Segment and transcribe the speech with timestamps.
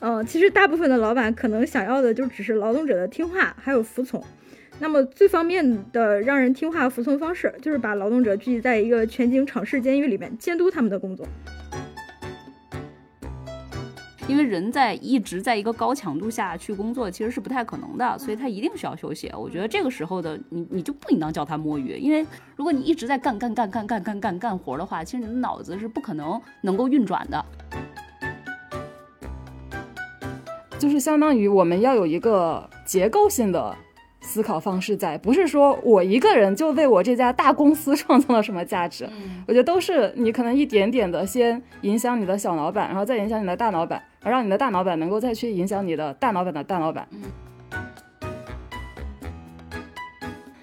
[0.00, 4.22] 嗯，其实大部分的老板可能想要的就只是劳动者的听话还有服从。
[4.80, 11.26] 那么最方便的让人听话服从方式，就是把劳动者聚集在一个全景敞式监狱里面，监督他们的工作。
[14.28, 19.32] 因为人在一直在一个高强度下去工作，其实是不太可能的，所以他一定需要休息。
[19.36, 27.44] 我觉得这个时候的你，你就不应当叫他摸鱼，因为如果你一直在干干干干干干干干活的话，其实你的脑子是不可能能够运转的。
[30.78, 33.74] 就是相当于我们要有一个结构性的。
[34.20, 39.08] 思考方式在，不是说我一个人就为我这家大公司创造了什么价值。
[39.46, 47.06] 我觉得都是你可能一点点的先影响你的小老板，然后再影响你的大老板，而让你的大老板能够再去影响你的大老板的大老板。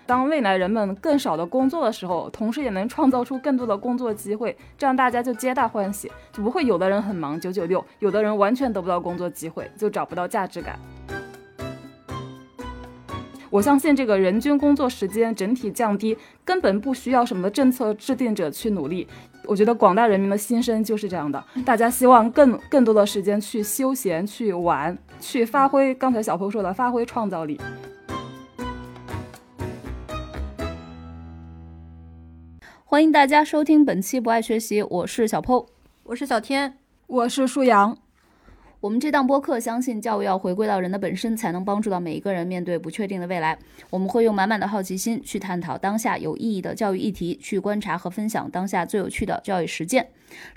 [0.08, 10.78] 当未来人们更少的工作的时候，同时也能创造出更多的工作机会，这样大家就皆大欢喜，就不会有的人很忙九九六，有的人完全得不到工作机会，就找不到价值感。
[13.50, 19.08] 我相信这个人均工作时间整体降低，根本不需要什么政策制定者去努力。
[19.46, 25.96] 我觉得广大人民的心声就是这样的，大家希望更更多的时间去休闲、去玩、去发挥。
[25.96, 27.60] 刚才小坡说的，发挥创造力。
[32.96, 35.68] 欢迎大家收听本期不爱学习，我是小 PO，，
[36.04, 37.98] 我是小天，我是舒阳。
[38.80, 43.58] 我们这档播客相信教育要回归到人的本身，才能帮助到每一个人面对不确定的未来。
[43.90, 50.08] 我们会用满满的好奇心去探讨当下有意义的教育议题，去观察和分享当下最有趣的教育实践。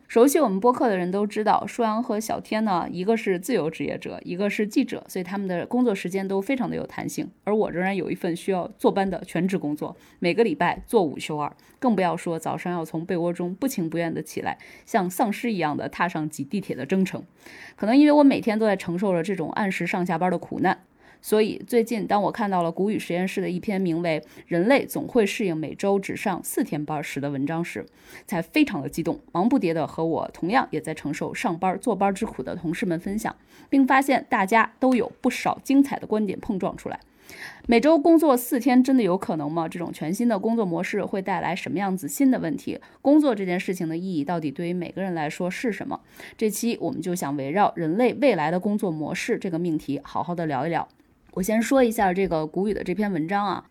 [0.07, 7.29] 熟悉我们播客的人都知道，舒阳和小天呢，一个是自由职业者，一个是记者，所以他们的工作时间都非常的有弹性。
[7.45, 17.25] 而我仍然有一份需要坐班的全职工作，每个礼拜做五休二，更不要说早上要从被窝中不情不愿的起来，像丧尸一样的踏上挤地铁的征程。
[17.77, 20.85] 可能因为我每天都在承受着这种按时上下班的苦难。
[21.21, 27.85] 所以最近，当我看到了谷雨实验室的一篇名为《人类总会适应每周只上四天班时》的文章时，
[28.25, 33.35] 才非常的激动，忙不迭的和我同样也在承受上班坐班之苦的同事们分享，
[33.69, 37.01] 并发现大家都有不少精彩的观点碰撞出来。
[37.67, 39.69] 每周工作四天真的有可能吗？
[39.69, 42.81] 这种全新的工作模式会带来什么样子新的问题？
[43.03, 46.01] 工作这件事情的意义到底对于每个人来说是什么？
[46.37, 50.89] 这期我们就想围绕人类未来的工作模式这个命题，好好的聊一聊。
[51.33, 53.69] 我先说一下这个谷雨的这篇文章啊，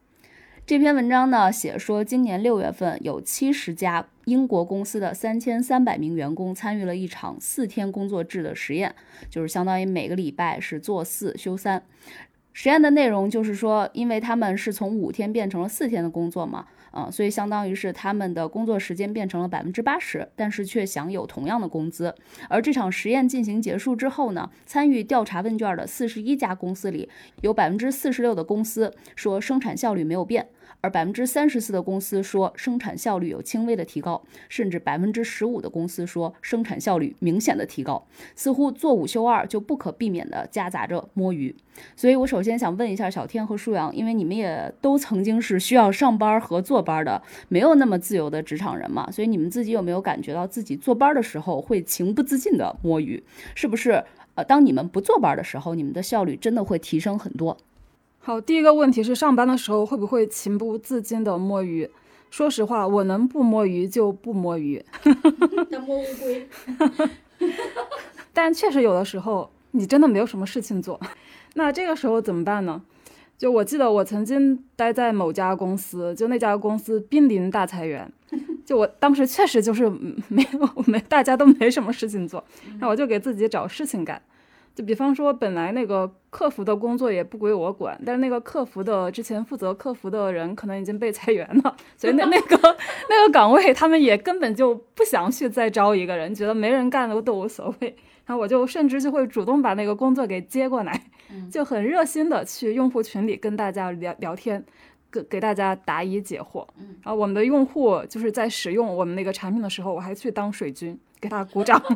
[0.65, 8.93] 这篇文章呢写说，今年六月份有七十家英国公司的三千三百名员工参与了一场四天工作制的实验，
[9.29, 11.83] 就是相当于每个礼拜是做四休三。
[12.59, 16.65] 实验的内容就是说，因为他们是从五天变成了四天的工作嘛。
[16.89, 22.15] 啊，所以相当于是他们的工作时间变成了百分之八十，但是却享有同样的工资。
[22.49, 27.07] 而这场实验进行结束之后呢，参与调查问卷的四十一家公司里，
[27.41, 30.47] 有百分之四十六的公司说生产效率没有变。
[30.81, 38.05] 而百分之三十四的公司说生产效率有轻微的提高，甚至百分之十五的公司说生产效率明显的提高。
[38.35, 41.55] 似乎做五休二就不可避免的夹杂着摸鱼。
[41.95, 53.23] 所以我首先想问一下小天和舒阳，因为你们也都曾经是需要上班和坐班的，没有那么自由的职场人嘛，所以你们自己有没有感觉到自己坐班的时候会情不自禁的摸鱼？
[53.55, 54.03] 是不是？
[54.35, 57.57] 呃，当你们不坐班的时候，你们的效率真的会提升很多？
[58.27, 61.89] 好，第一个问题是上班的时候会不会情不自禁的摸鱼？
[62.29, 64.83] 说实话，我能不摸鱼就不摸鱼。
[65.87, 66.45] 摸乌龟。
[68.33, 70.99] 但确实有的时候你真的没有什么事情做，
[71.53, 72.81] 那这个时候怎么办呢？
[73.37, 78.11] 就我记得我曾经待在某家公司，就那家公司濒临大裁员，
[78.65, 79.89] 就我当时确实就是
[80.27, 82.43] 没有没大家都没什么事情做，
[82.81, 84.21] 那我就给自己找事情干。
[84.77, 92.55] 就比方说，本来那个客服的工作也不归我管，但是那个客服的之前负责客服的人可能已经被裁员了，所以那 那个
[93.09, 97.95] 那个岗位他们也根本就不想去再招一个人，觉得没人干了都无所谓。
[98.27, 101.01] 然后我就甚至就会主动把那个工作给接过来，
[101.49, 104.63] 就很热心的去用户群里跟大家聊聊天，
[105.09, 106.67] 给给大家答疑解惑。
[107.01, 111.81] 然后我们的用户就是在使用我们那个产品的时候，我还去当水军给他鼓掌。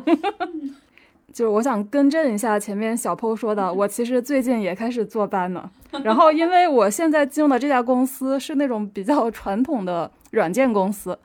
[1.32, 5.70] 就是我想更正一下前面小 PO 说的，我其实最近也开始坐班了。
[6.04, 11.18] 然后因为我现在进入的这家公司是那种比较传统的软件公司。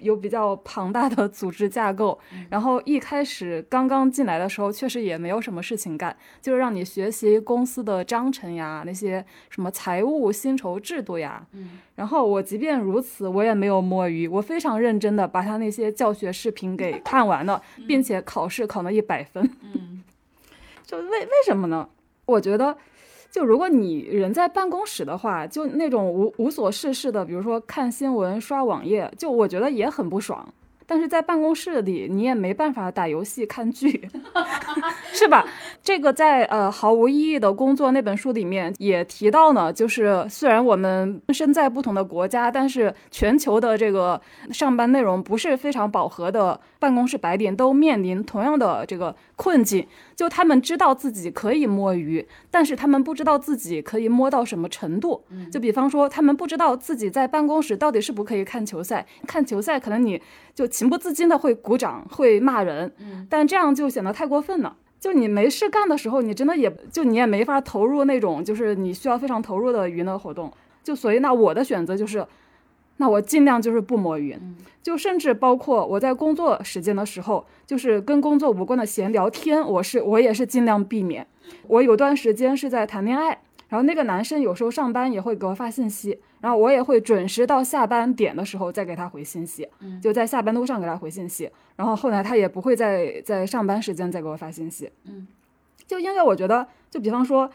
[0.00, 2.18] 有比较庞大的组织架构，
[2.48, 11.46] 然后一开始刚刚进来的时候，确实也没有什么事情干，就是让你学习公司的章程呀，那些什么财务薪酬制度呀。
[11.52, 19.48] 嗯，然后我即便如此，我也没有摸鱼，我非常认真的把他那些教学视频给 看完了，并且考试考了一百分。
[19.62, 20.02] 嗯。
[20.84, 21.88] 就为为什么呢？
[22.26, 22.76] 我觉得，
[23.30, 30.46] 就如果你人在办公室的话，就那种无无所事事的，比如说看新闻、刷网页，就我觉得也很不爽。
[30.86, 34.10] 但是在办公室里，你也没办法打游戏、看剧，
[35.14, 35.46] 是吧？
[35.80, 49.86] 这个在呃毫无意义的工作那本书里面也提到呢，就是虽然我们身在不同的国家，但是全球的这个上班内容不是非常饱和的，办公室白领都面临同样的这个困境。
[50.14, 55.24] 就他们知道自己可以摸鱼，但是他们不知道自己可以摸到什么程度。
[55.50, 60.20] 就比方说，他们不知道自己在办公室到底是不可以看球赛，看球赛可能你
[60.54, 62.92] 就情不自禁的会鼓掌、会骂人，
[63.30, 64.76] 但这样就显得太过分了。
[65.00, 70.52] 就你没事干的时候，你真的也就你也没法投入那种就是你需要非常投入的娱乐活动。
[70.84, 72.26] 就所以，那我的选择就是。
[73.00, 74.38] 那我尽量就是不摸鱼，
[74.82, 81.26] 就甚至包括我在工作时间的时候，就是跟工作无关的闲聊天，我是我也是尽量避免。
[81.66, 89.66] 我有段时间是在谈恋爱，然后那个男生有时候上班也会给我发信息，然后我也会准时到下班点的时候再给他回信息，
[90.02, 94.90] 就在下班路上给他回信息，然后后来他也不会再在上班时间再给我发信息。
[95.04, 95.26] 嗯，
[95.86, 97.50] 就因为我觉得，就比方说。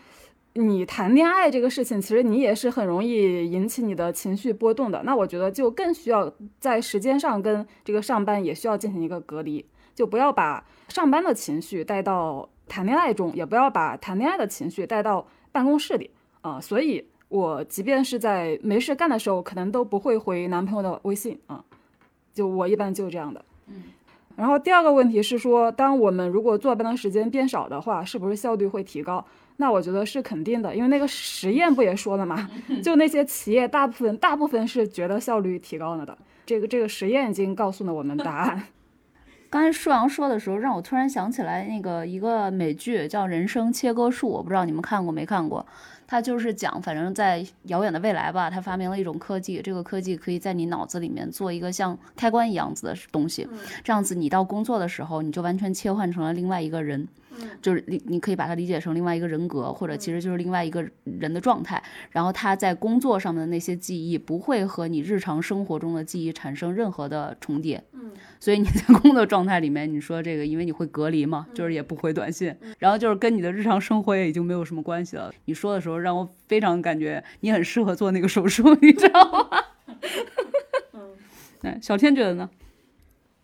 [0.57, 5.03] 你谈恋爱这个事情，其实你也是很容易引起你的情绪波动的。
[5.03, 6.31] 那我觉得就更需要
[6.61, 16.09] 在时间上跟这个上班也需要进行一个隔离，就不要把上班的情绪带到谈恋爱中，也不要把谈恋爱的情绪带到办公室里
[16.39, 16.57] 啊。
[16.61, 21.65] 所以，我即便是在没事干的时候，可能都不会回男朋友的微信啊。
[22.33, 23.43] 就我一般就这样的。
[23.67, 23.83] 嗯。
[24.37, 29.25] 然后第二个问题是说，当我们如果坐班的时间变少的话，是不是效率会提高？
[29.57, 32.49] 那我觉得是肯定的，因为那个实验不也说了嘛？
[32.83, 36.17] 就那些企业大部分大部分是觉得效率提高了的。
[36.45, 38.63] 这个这个实验已经告诉了我们答案。
[39.49, 45.65] 刚才舒阳说的时候，让我突然想起来那个一个美剧叫《人生切割术》，我不知道你们看过没看过。
[46.07, 53.47] 它就是讲，反正在遥远的未来吧，他发明了一种科技，这个科技可以在你脑子里面做一个像开关一样子的东西，
[53.83, 57.07] 这样子你到工作的时候，你就完全切换成了另外一个人。
[57.61, 61.81] 就是你，你可以把它理解成另外一个人格，或者其实就是另外一个人的状态。
[62.11, 67.83] 然后他在工作上面的那些记忆不会和你日常生活中的记忆产生任何的重叠。
[67.93, 75.33] 嗯，所以你在工作状态里面，你说这个，因为你会隔离嘛，就是也不回短信，然后就是跟你的日常生活也已经没有什么关系了。
[75.45, 79.63] 你说的时候让我非常感觉你很适合做那个手术，你知道吗？
[81.63, 82.49] 嗯，小天觉得呢？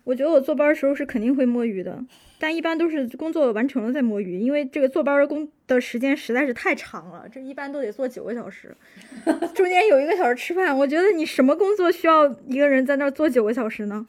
[0.04, 2.04] 我觉得我坐班的时候是肯定会摸鱼的。
[2.42, 8.76] 但一般都是工作完成了再摸鱼，因为这个坐班的工的时间实在是太长了，这一般都得坐九个小时，
[9.54, 10.76] 中间有一个小时吃饭。
[10.76, 14.08] 我觉得你什么工作需要一个人在那儿坐九个小时呢？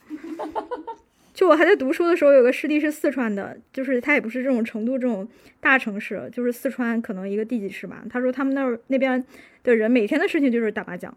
[1.34, 5.28] 就我还在读书的时候，有个师弟是四川的，就是他也不是这种成都这种
[5.60, 8.02] 大城市，就是四川可能一个地级市吧。
[8.08, 9.22] 他说他们那儿那边
[9.62, 11.14] 的人每天的事情就是打麻将。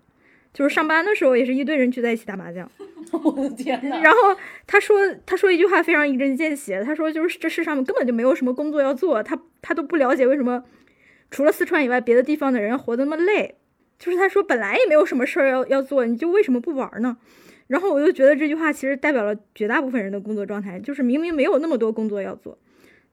[0.56, 2.72] 就是上班的时候，也是一堆人聚在一起打麻将。
[3.12, 4.00] 我的天呐。
[4.02, 4.18] 然后
[4.66, 6.81] 他说，他说一句话非常一针见血。
[6.81, 10.63] 他说，就是这世上根本就没有什么工作要做，他他都不了解为什么
[11.30, 13.56] 除了四川以外，别的地方的人活得那么累。
[14.00, 17.18] 就是他说，本来也没有什么事儿要要做，你就为什么不玩呢？
[17.68, 22.58] 然后我就觉得这句话其实代表了绝大部分人的工作状态，就是明明没有那么多工作要做，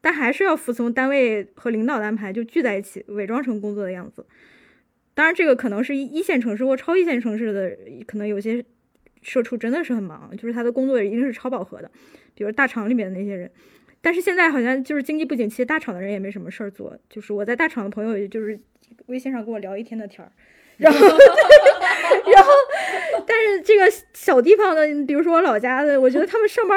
[0.01, 4.27] 但还是要服从单位和领导的安排，就聚在一起，伪装成工作的样子。
[5.15, 7.77] 当然，这个可能是一一线城市或超一线城市的，
[8.07, 8.65] 可能有些
[9.21, 11.91] 社畜真的是很忙，就是他的工作一定是超饱和的，
[12.35, 13.51] 比如大厂里面的那些人。
[14.01, 16.99] 但是现在好像就是经济不景气，大厂的人也没什么事儿做。
[17.09, 18.59] 就是我在大厂的朋友，就是
[19.07, 20.33] 微信上跟我聊一天的天儿，
[20.79, 20.99] 然后，
[22.33, 22.51] 然后，
[23.25, 26.77] 但是这个小地方的，比如说我老家的，我觉得他们上班，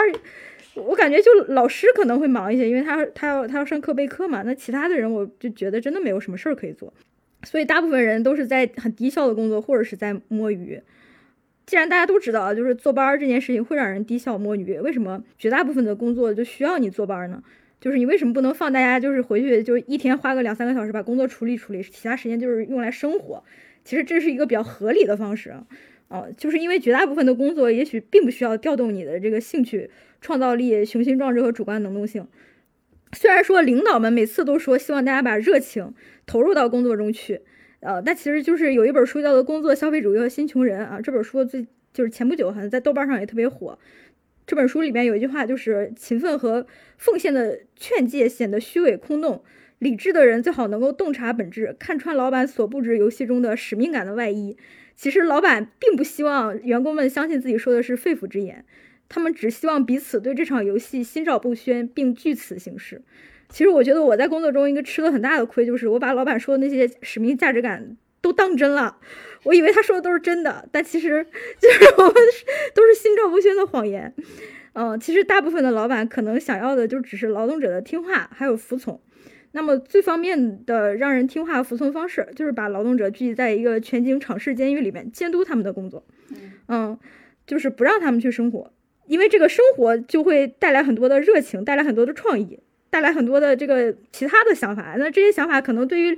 [0.76, 4.44] 我感觉就老师可能会忙一些，因为他他要他要上课备课嘛。
[4.44, 6.94] 那其他的人，我就觉得真的没有什么事儿可以做。
[7.46, 10.82] 所以大部分人都是在很低效的工作，或者是在摸鱼。
[11.66, 17.42] 既然大家都知道，就是坐班这件事情会让人低效摸鱼，为什么绝大部分的工作就需要你坐班呢？
[17.80, 23.44] 就是你为什么不能放大家就是回去就一天花个两三个小时把工作处理处理，其他时间就是用来生活？
[23.84, 25.66] 其实这是一个比较合理的方式啊。
[26.38, 29.90] 就是因为绝大部分的工作也许并不需要调动你的这个兴趣、
[30.22, 32.26] 创造力、雄心壮志和主观能动性。
[33.16, 35.94] 虽然说领导们每次都说希望大家把热情
[36.26, 37.42] 投入到工作中去，
[37.80, 43.80] 呃，但其实就是有一本书叫做《工作消费主义和新穷人》啊，这本书最就是前不久好像在豆瓣上也特别火。
[44.46, 46.68] 这本书里面有一句话，就是勤奋和
[46.98, 49.44] 奉献的劝诫显得虚伪空洞，
[49.80, 54.58] 理智的人最好能够洞察本质，看穿老板所布置游戏中的使命感的外衣。
[54.96, 58.66] 其实老板并不希望员工们相信自己说的是肺腑之言。
[59.08, 63.02] 他们只希望彼此对这场游戏心照不宣，并据此行事。
[63.50, 68.98] 其实我觉得我在工作中一个吃了很大的亏，就是我把老板说的那些使命价值感都当真了。
[69.44, 71.26] 我以为他说的都是真的，但其实
[71.60, 72.14] 就是 我们
[72.74, 74.14] 都是心照不宣的谎言。
[74.74, 79.00] 嗯，其实大部分的老板可能想要的就只是劳动者的听话还有服从。
[79.52, 86.06] 那么最方便的让人听话服从方式，就是把劳动者聚集在一个全景敞式监狱里面监督他们的工作。
[86.68, 87.00] 嗯，
[87.48, 88.74] 就是不让他们去生活，
[89.08, 92.60] 因为这个生活就会带来很多的热情，带来很多的创意，
[92.90, 94.96] 带来很多的这个其他的想法。
[94.98, 96.18] 那这些想法可能对于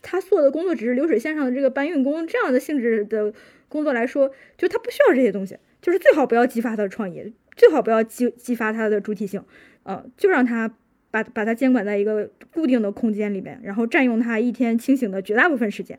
[0.00, 3.32] 他做的工作只是流水线上的这个搬运工这样的性质的
[3.68, 9.42] 工作来说，就他不需要这些东西，就是最好不要激发他的创意，最好不要激激发他的主体性，
[9.82, 10.74] 呃，就让他。
[11.12, 15.98] 把把它监管在一个固定的空间里面，然后占用他一天清醒的绝大部分时间。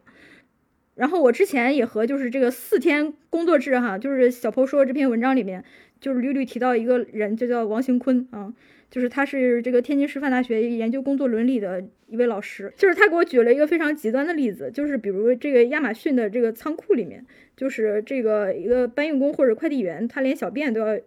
[0.96, 5.64] 然后我之前也和就是这个四天工作制哈，就是小坡说这篇文章里面
[6.04, 8.54] 就是屡屡提到一个人，就叫王兴坤啊，
[8.92, 21.00] 就是他是这个天津师范大学研究工作伦理的一位老师，就是他给我举了一个非常极端的例子，就是比如这个亚马逊的这个仓库里面，就是这个一个搬运工或者快递员，他连小便都要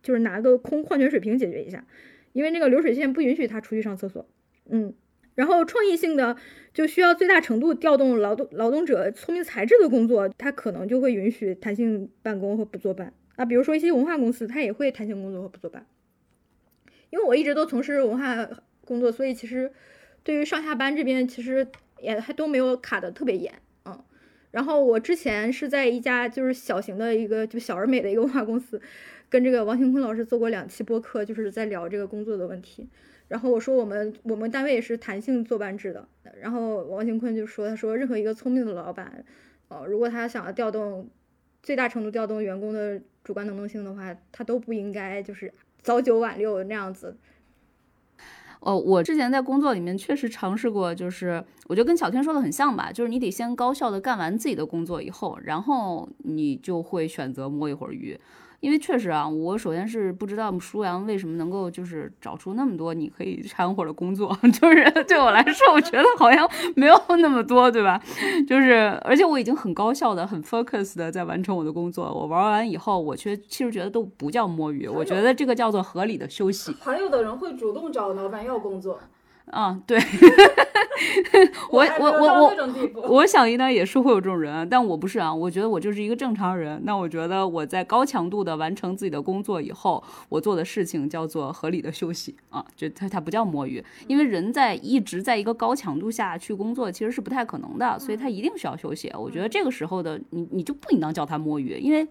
[0.00, 1.84] 就是拿个空矿泉水瓶解决一下。
[2.32, 4.28] 因为那个流水线不允许他出去上厕所，
[4.68, 4.92] 嗯，
[5.34, 6.36] 然后创意性的
[6.72, 13.12] 就需要最大程度调动劳动劳动者聪明才智的工作，他可能就会允许弹性办公和不坐班。
[13.36, 13.44] 啊。
[13.44, 15.86] 比如说一些文化公司，它也会弹性工作和不坐班。
[17.10, 18.48] 因为我一直都从事文化
[18.84, 19.70] 工作，所以其实
[20.22, 21.66] 对于上下班这边其实
[22.00, 23.52] 也还都没有卡的特别严，
[23.84, 24.02] 嗯。
[24.50, 28.80] 然后我之前是在一家就是小型的一个就小而美的一个文化公司。
[29.28, 32.88] 跟这个王兴坤老师做过两期播客，就是在聊这个工作的问题。
[33.26, 36.08] 然后我说我们我们单位也是弹性坐班制的。
[36.40, 39.24] 然后王兴坤就说，他说任何一个聪明的老板，
[39.66, 41.10] 呃，如果他想要调动
[41.66, 47.16] 最大程度调动员工的主观能动性的话，他都不应该就是早九晚六那样子。
[48.60, 58.16] 哦，我之前在工作里面确实尝试过，就是我觉得跟小天说的很像吧，就是你得先高效的干完自己的工作以后，然后你就会选择摸一会儿鱼。
[58.60, 68.00] 因为确实啊，我首先是不知道舒阳为什么能够就是找出那么多你可以掺和的工作， 就是对我来说，我觉得好像没有那么多，对吧？
[68.48, 72.12] 就是而且我已经很高效的、很 focus 的在完成我的工作。
[72.12, 76.74] 我玩完以后，我却其实觉得都不叫摸鱼，我觉得这个叫做合理的休息。
[76.80, 78.98] 还有的人会主动找老板要工作。
[79.52, 79.96] 啊，对，
[81.70, 86.80] 我我我我我想应该也是会有这种人，但我不是啊，我觉得我就是一个正常人。
[86.84, 99.12] 那我觉得我在高强度的完成自己的工作以后，我做的事情叫做合理的休息啊，就它它不叫摸鱼，因为人在一直在一个高强度下去工作其实是不太可能的，所以他一定需要休息。
[99.16, 102.06] 我觉得这个时候的你你就不应当叫他摸鱼，因为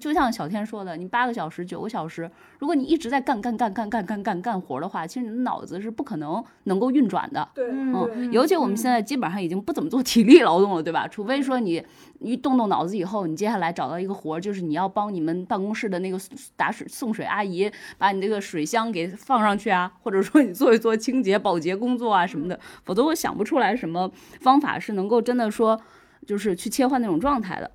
[0.00, 6.78] 就像小天说的，你八个小时九个小时，如果你一直在干干干干干干干干活的话，其实你的脑子是不可能能。
[6.78, 11.08] 够运转的，对，嗯，尤其我们现在基本上已经不怎么做体力劳动了，对吧？
[11.08, 11.84] 除非说你
[12.20, 16.16] 一动动脑子以后，你接下来找到一个活儿，就是你要帮你们办公室的那个
[16.54, 25.80] 打水送水阿姨把你这个水箱给放上去啊，或者说你做一做清洁保洁工作啊什么的，否则我想不出来什么方法是能够真的说
[26.28, 27.68] 就是去切换那种状态的。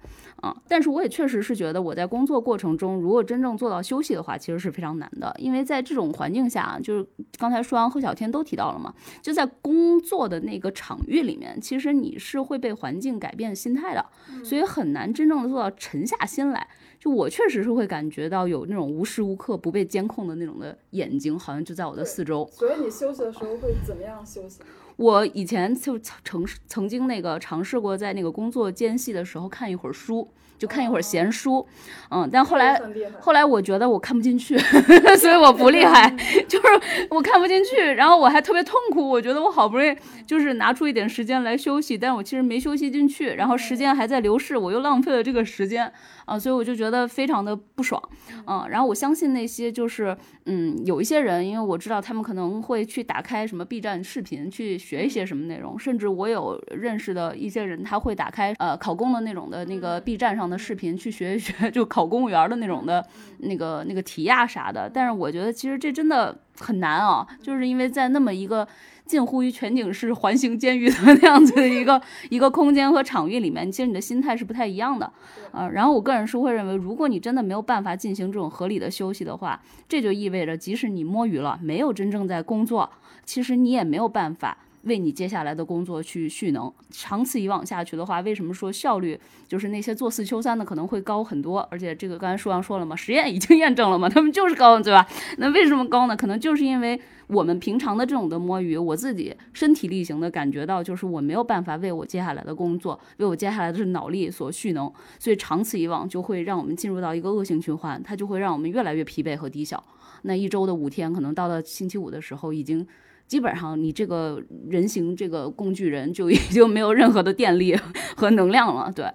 [0.43, 5.33] 啊，但是我也确实是觉得我在工作过程中，如果真正做到休息的话，其实是非常难的。
[5.39, 7.07] 因为在这种环境下，就是
[7.39, 14.05] 刚才舒阳和小天都提到了嘛，就在工作的那个场域里面，其实你是会被环境改变心态的，
[14.43, 16.67] 所以很难真正的做到沉下心来。
[16.99, 22.45] 就我确实是会感觉到有那种无时无刻不被监控的那种的眼睛，好像就在我的四周。
[22.51, 24.59] 所以你休息的时候会怎么样休息？
[24.95, 31.65] 我以前就曾曾经那个尝试过，在那个工作间隙的时候看一会儿书，就看一会儿闲书，
[32.09, 32.79] 嗯，但后来
[33.19, 34.57] 后来我觉得我看不进去，
[35.17, 36.09] 所以我不厉害，
[36.47, 36.67] 就是
[37.09, 39.95] 我看不进去，然后我还特别痛苦，我觉得我好不容易
[40.27, 45.91] 就是拿出一点时间来休息，但我其实没休息进去，然后时间还在流逝，我又浪费了这个时间。
[46.25, 48.01] 啊，所以我就觉得非常的不爽，
[48.47, 50.15] 嗯，然后我相信那些就是，
[50.45, 63.05] 嗯，有一些人，因为我知道他们可能会去打开什么 B 站视频去学一些什么内容，甚至我有认识的一些人，他会打开呃考公的那种的那个 B 站上的视频去学一学，就考公务员的那种的
[63.39, 64.89] 那个那个题呀啥的。
[64.89, 68.67] 但是我觉得其实这真的很难啊，就是因为在那么一个。
[69.05, 75.11] 近乎于全景式环形监狱的那样子的一个 一个空间和场域里面，其实你的心态是不太一样的，
[75.51, 82.89] 啊，然后我个人是会认为，如果你真的没有办法进行这种合理的休息的话，这就意味着即使你摸鱼了，没有真正在工作，
[83.25, 86.71] 其实你也没有办法为你接下来的工作去蓄能。
[86.89, 91.59] 长此以往下去的话，为什么说效率就是那些做四休三的可能会高很多？
[91.71, 95.07] 而且这个刚才书上说了嘛，实验已经验证了嘛，他们就是高，对吧？
[95.37, 96.15] 那为什么高呢？
[96.15, 96.99] 可能就是因为
[97.33, 109.83] 我们平常的这种的摸鱼，我自己身体力行的感觉到，就是我没有办法为我接下来的工作，为我接下来的是脑力所蓄能，所以长此以往就会让我们进入到一个恶性循环，它就会让我们越来越疲惫和低效。
[110.23, 112.85] 那一周的五天，可能到了星期五的时候，已经
[113.27, 117.75] 基本上你这个人形这个工具人就已经没有任何的电力
[118.15, 118.91] 和能量了。
[118.95, 119.05] 对，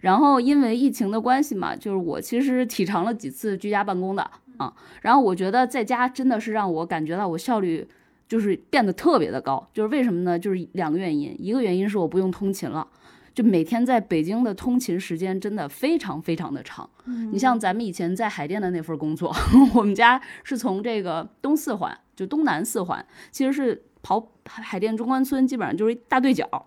[0.00, 4.72] 然后因为疫情的关系嘛，就是我其实体尝了几次居家办公的啊，
[5.02, 7.88] 然后我觉得在家真的是让我感觉到我效率
[8.28, 9.66] 就是变得特别的高。
[9.72, 10.38] 就是为什么呢？
[10.38, 12.86] 就是两个原因，一个原因是我不用通勤了。
[13.34, 16.90] 就每天在北京的通勤时间真的非常非常的长。
[17.30, 19.32] 你像咱们以前在海淀的那份工作，
[19.74, 26.66] 我们家是从这个东四环，就东南四环，其实是跑海淀中关村，基本上就是一大对角。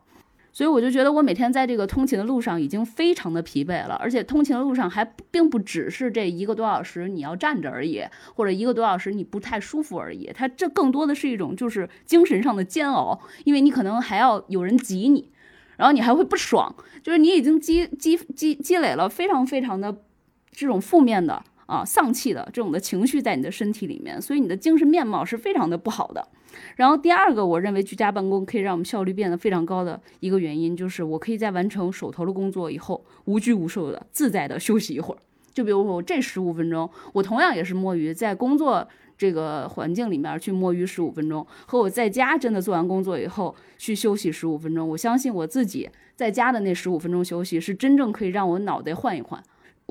[0.53, 8.03] 所以我就觉得我每天在这个通勤的路上已经非常的疲惫了，而且通勤的路上还并不只是这一个多小时你要站着而已，
[8.36, 10.29] 或者一个多小时你不太舒服而已。
[10.34, 15.31] 它这更多的是一种就是精神上的煎熬，因为你可能还要有人挤你。
[15.77, 20.03] 然后你还会不爽，就是你已经积积积积累了非常非常的
[20.51, 26.27] 这种负面的啊丧气的这种的情绪在你的身体里面，所以你的精神面貌是非常的不好的。
[26.75, 35.17] 然后第二个，我认为居家办公可以让我们效率变得非常高的一个原因，就是我可以在完成手头的工作以后，无拘无束的自在的休息一会儿。
[35.53, 38.88] 就比如说我这十五分钟，我同样也是摸鱼，在工作。
[39.17, 49.39] 这个环境里面去摸鱼十五分钟，和我在家真的做完工作以后去休息十五分钟，我相信我自己在家的那十五分钟休息是真正可以让我脑袋换一换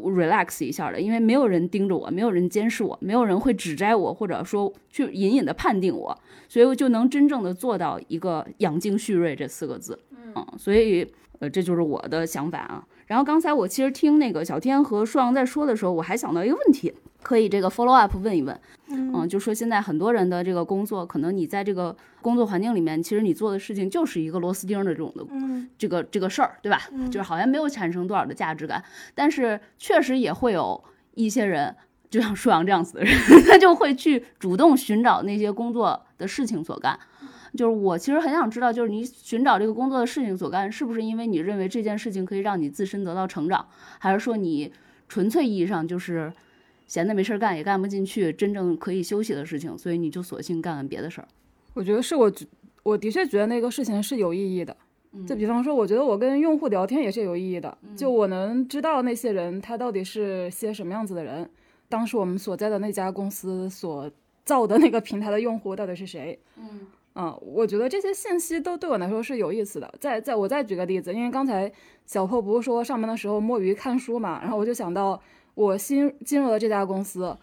[0.09, 6.16] ，relax 一下的，因为没有人盯着我，没有人监视我，没有人会指摘我，或者说去隐隐的判定我，
[6.49, 9.99] 所以我就能真正的做到一个养精蓄锐这四个字。
[10.35, 11.07] 嗯，所以
[11.40, 12.87] 呃，这就是我的想法啊。
[13.07, 16.92] 然后刚才我其实听那个小天和舒阳在说的时候，我还想到一个问题。
[17.23, 18.59] 可以这个 follow up 问一问，
[18.89, 26.81] 嗯，就说现在很多人的这个工作，可能你在这个工作环境里面，其实你做的事情就是一个螺丝钉的这种的，嗯这个这个事儿，对吧？
[27.11, 28.83] 就是好像没有产生多少的价值感，
[29.14, 30.83] 但是确实也会有
[31.14, 31.77] 一些人，
[32.09, 33.14] 就像舒阳这样子的人，
[33.47, 36.99] 他就会去主动寻找那些工作的事情所干。
[37.57, 43.66] 就是我其实很想知道，就是你寻找这个工作的事情所干，是不是因为你认为这件事情可以让你自身得到成长，
[43.99, 44.73] 还是说你
[45.09, 46.33] 纯粹意义上就是？
[46.90, 51.29] 闲的没事干也干不进去真正可以休息的事情，所以你就索性干干别的事儿。
[51.72, 52.33] 我觉得是我，
[52.83, 54.76] 我的确觉得那个事情是有意义的。
[55.24, 57.79] 就比方说，我觉得我跟用户聊天也是有意义的。
[57.94, 61.48] 就我能知道那些人他到底是些什么样子的人，
[61.88, 64.11] 当时我们所在的那家公司所
[64.44, 66.37] 造的那个平台的用户到底是谁。
[66.57, 69.88] 嗯嗯，我觉得这些信息都对我来说是有意思的。
[70.00, 71.72] 再再我再举个例子，因为刚才
[72.05, 75.22] 小破不是说上班的时候摸鱼看书嘛，然后我就想到。
[75.61, 77.37] 我新进入了这家公司，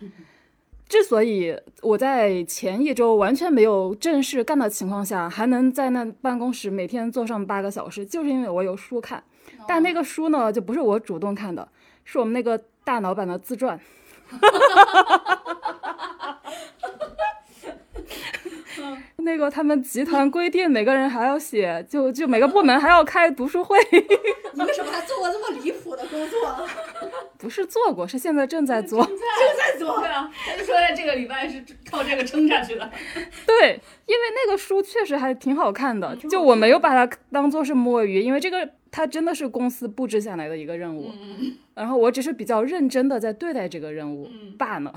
[0.90, 9.24] 之所以我在前一周完全没有正式干的情况下，还能在那办公室每天坐上八个小时，就是因为我有书看。
[9.68, 11.68] 但那个书呢，就不是我主动看的，
[12.06, 13.80] 是我们那个大老板的自传。
[19.18, 23.78] 那个他们集团规定每个人还要写，就就每个部门还要开读书会。
[24.54, 26.68] 你为什么还做过这么离谱的工作？
[27.38, 29.06] 不是做过，是现在正在做。
[29.06, 30.00] 正在做。
[30.00, 32.90] 对啊，他就说在这个礼拜是靠这个撑下去的。
[33.46, 41.12] 对，因为那个书确实还挺好看的，就我没有把它当做是摸鱼，因为这个它真的是公司布置下来的一个任务，
[41.76, 44.94] 然后我只是比较认真的在对待这个任务罢了。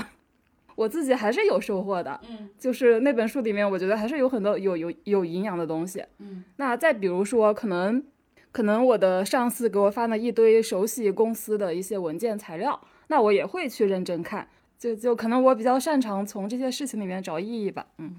[0.77, 6.43] 我自己还是有收获的，嗯，就是那本书里面，我觉得还是有很多有有有营养的东西，嗯。
[6.57, 8.03] 那再比如说，可能
[8.53, 18.15] 可能我的上司给我发了一堆熟悉公司的一些文件材料，那我也会去认真看，就就可能我比较擅长从这些事情里面找意义吧，嗯。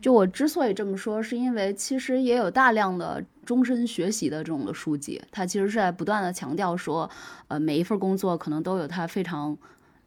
[0.00, 7.08] 就我之所以这么说，是因为其实也有大量的终身学习的这种的书籍，它其实是在不断的强调说，
[7.48, 9.56] 呃，每一份工作可能都有它非常。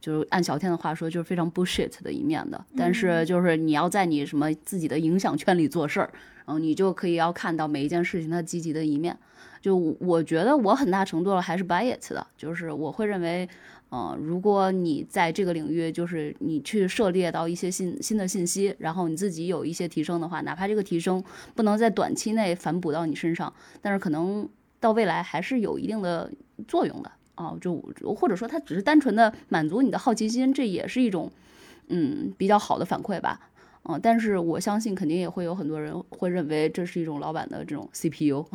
[0.01, 2.63] 就是按小天的话说，就是非常 bullshit 的一面的。
[2.77, 6.11] 但是就是你要在你什么自己的影响圈里做事儿，
[6.45, 9.17] 嗯你就可以要看到每一件事情它积极的一面。
[9.61, 13.49] 就我觉得我很大程度还是 buy it 的，就是我会认为，
[13.91, 21.23] 嗯，如果你在这个领域，就是你去涉猎到一些新新的信息，然后你自己有一些提升的话，哪怕这个提升
[21.55, 24.47] 不能在短期内反哺到你身上，但是可能
[24.79, 26.31] 到未来还是有一定的
[26.67, 27.11] 作用的。
[27.33, 27.75] 啊，就
[28.15, 31.29] 或者说他只是单纯的满足你的好奇心，这也是一种，
[31.87, 33.49] 嗯，比较好的反馈吧。
[33.87, 38.45] 嗯，但是我相信肯定也会有很多人会认为这是一种老板的这种 CPU。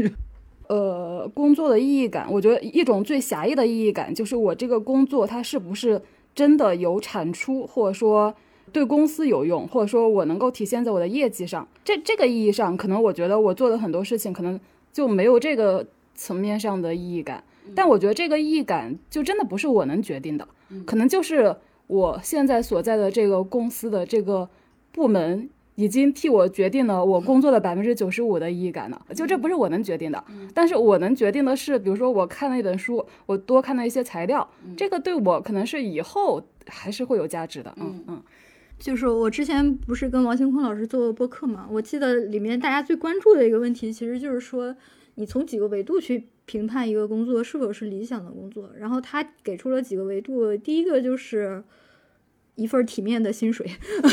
[0.68, 6.02] 呃，工作的意义感，我觉得一种最狭义的意义感就是我这个工作它是不是
[6.34, 8.34] 真的有产出，或者说
[8.72, 11.66] 对公司有用，或者说我能够体现在我的业绩上。
[11.84, 14.58] 这这个意义上，可能我觉得我做的很多事情可能
[14.92, 15.86] 就没有这个
[16.16, 17.42] 层面上的意义感。
[17.74, 20.46] 但我觉得这个意义感就真的不是我能决定的，
[20.84, 24.48] 可能就是我现在所在的这个公司的这个
[24.96, 25.48] 部门。
[25.78, 37.74] 已经替我决定了我工作的百分之九十五的意义感了，就这不是我能决定的，但是我能决定的是，比如说我看了一本书，我多看了一些材料，这个对我可能是以后还是会有价值的。
[37.76, 38.22] 嗯嗯，
[38.78, 44.74] 就是我之前不是跟王星坤老师做播客嘛，我记得里面大家最关注的一个问题，其实就是说
[45.16, 51.62] 你从几个维度去评判一个工作是否是理想的工作，然后他给出了几个维度，第一个就是。
[52.56, 53.66] 一份体面的薪水，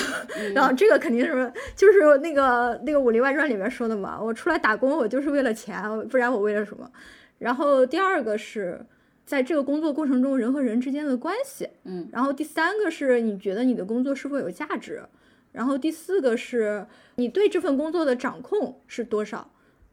[0.53, 6.89] 然后这个肯定是就是那个那个《武林外传》里面说的嘛，我出来打工我就是为了钱，不然我为了什么？
[7.39, 8.85] 然后第二个是
[9.25, 15.01] 在这个工作过程中人和人之间的关系，嗯，然后第三个是你觉得你的工作是否有价值，
[15.53, 19.49] 然后第四个是你对这份工作的掌控是多少？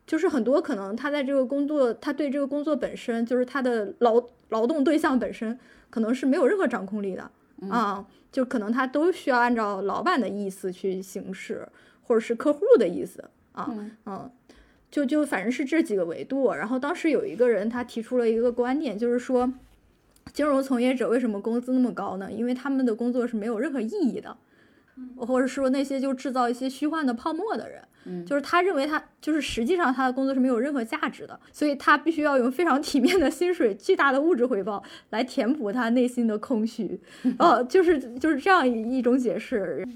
[0.07, 5.57] 就是很多可能他在这个工作，他对这个工作本身就是他的劳劳动对象本身
[5.89, 7.31] 可能是没有任何掌控力的
[7.69, 8.05] 啊。
[8.31, 11.69] 就可能他都需要按照老板的意思去行事，
[12.03, 13.75] 或者是客户的意思啊，
[14.07, 14.31] 嗯，
[14.91, 16.53] 就就反正是这几个维度。
[16.55, 19.53] 然后当时有一个人他提出了一个观点，就是说，
[20.33, 22.31] 金融从业者为什么工资那么高呢？
[22.31, 24.37] 因为他们的工作是没有任何意义的。
[25.17, 37.01] 或者说那些就制造一些虚幻的泡沫的人，嗯，就是他认为他就是实际上他的工作是没有任何价值的，所以他必须要用非常体面的薪水、巨大的物质回报来填补他内心的空虚，
[37.39, 39.87] 哦，就是就是这样一种解释。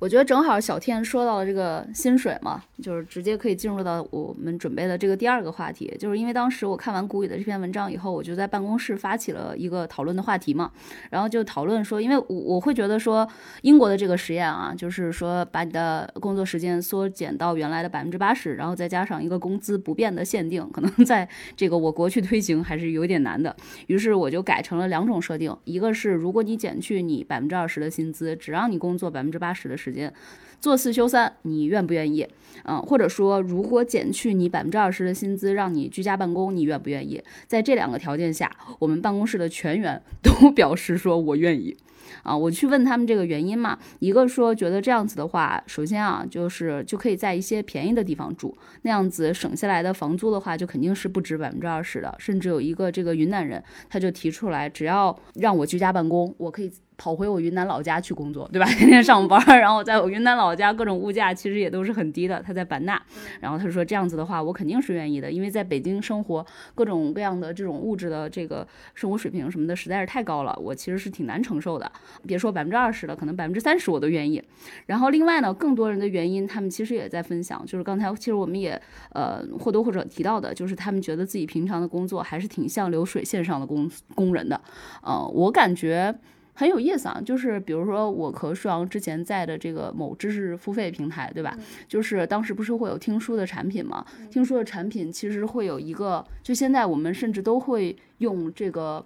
[0.00, 10.72] 我觉得正好小天说到了这个薪水嘛，就是直接可以进入到我们准备的这个第二个话题，就是因为当时我看完谷雨的这篇文章以后，我就在办公室发起了一个讨论的话题嘛，
[11.10, 13.28] 然后就讨论说，因为我我会觉得说
[13.60, 23.54] 英国的这个实验啊，就是说把你的工作时间缩减到原来的百分之八十，然后再加上一个工资不变的限定，可能 在这个我国去推行还是有点难的，
[23.86, 29.89] 于是我就改成了两种设定，一个是如果你减去你百分之二十的薪资，只让你工作百分之八十的时。
[29.90, 30.12] 时间
[30.60, 32.26] 做四休三，你愿不愿意？
[32.64, 37.22] 嗯，或者说，如果减去你百分之二十的薪资，让你居家办公，你愿不愿意？
[37.46, 41.76] 在这两个条件下，我们办公室的全员都 表示说我愿意。
[42.22, 52.14] 啊，我去问他们这个原因嘛，一个说觉得这样子的话，首先啊，就是就可以在一些便宜的地方住，那样子省下来的房租的话，就肯定是不止百分之二十的。
[52.18, 56.70] 甚至有一个这个云南人，他就提出来，只要让我居家办公，我可以。
[57.00, 58.66] 跑回我云南老家去工作，对吧？
[58.76, 62.42] 天天上班，然后在我云南老家，各种物价其实也都是很低的。
[62.42, 63.00] 他在版纳，
[63.40, 71.90] 然后他说这样子的话，我肯定是愿意的，因为在北京生活，各种各样的这种物质的这个生活水平什么的实在是太高了，我其实是挺难承受的。
[72.26, 74.42] 别说百分之二十了，可能百分之三十我都愿意。
[74.84, 78.78] 然后另外呢，更多人的原因，他们其实也在分享，就是刚才其实我们也
[79.14, 84.60] 呃或多或少提到的，就是他们觉得自己平常的工作还是挺像流水线上的工工人的。
[85.02, 86.14] 呃，我感觉。
[86.60, 91.56] 很有意思啊，就是比如说我和舒阳之前在的这个某知识付费平台，对吧？
[91.88, 94.04] 就是当时不是会有听书的产品吗？
[94.30, 99.02] 听书的产品其实会有一个，就现在我们甚至都会用这个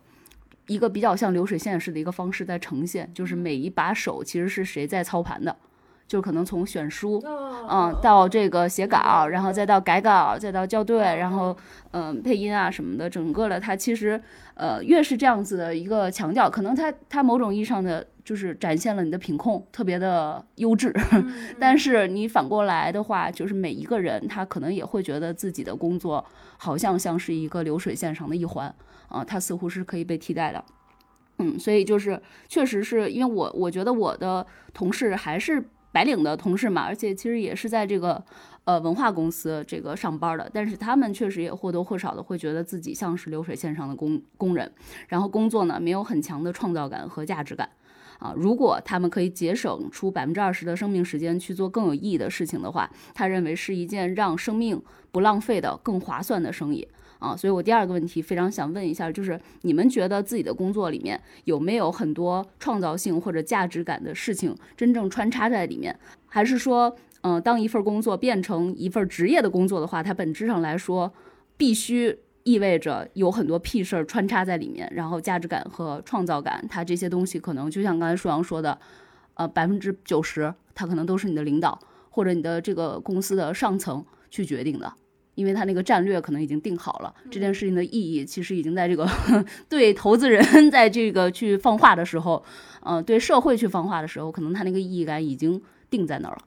[0.67, 5.55] 一个比较像流水线式的一个方式在呈现，就是每一把手其实是谁在操盘的。
[6.07, 7.19] 就可能从选书，
[7.67, 11.57] 嗯，到这个写稿，然后再到改稿，再到校对，然后
[11.93, 14.21] 嗯配音啊什么的，整个的它其实
[14.55, 20.93] 呃越是这样子的一个强调，可能它它某种意义上的就是展现了你的品控特别的优质，
[21.61, 26.25] 但是你反过来的话，就是每一个人他可能也会觉得自己的工作
[26.57, 28.75] 好像像是一个流水线上的一环
[29.09, 30.65] 啊，它似乎是可以被替代的，
[31.39, 35.71] 嗯，所以就是确实是因为我我觉得我的同事还是。
[35.95, 38.21] 白领的同事嘛，而且其实也是在这个
[38.65, 44.71] 呃文化公司这个上班的，但是他们确实也或多或少的会觉得自己像是流水线上的工工人，
[45.09, 47.69] 然后工作呢没有很强的创造感和价值感
[48.19, 48.33] 啊。
[48.37, 54.81] 如果他们可以节省出百分之二十的生命时间去做更有意义的事情的话，他认为是一件让生命
[55.13, 56.87] 不浪费的更划算的生意。
[57.21, 65.99] 啊，所以我第二个问题非常想问一下，就是你们觉得自己的工作里面有没有很多创造性或者价值感的事情真正穿插在里面？
[66.27, 66.95] 还是说，
[67.27, 71.11] 嗯，当一份工作变成一份职业的工作的话，它本质上来说
[71.57, 78.79] 必须意味着有很多屁事儿穿插在里面，然后价值感和创造感，它这些东西可能就像刚才舒阳说的，
[79.33, 81.79] 呃百分之九十，它可能都是你的领导
[82.11, 84.93] 或者你的这个公司的上层去决定的，
[85.35, 87.15] 因为他那个战略可能已经定好了。
[87.31, 89.09] 这件事情的意义其实已经在这个
[89.71, 92.45] 对投资人 在这个去放话的时候，
[92.83, 96.43] 呃，对社会去放话的时候，可能他那个意义感已经定在那儿了。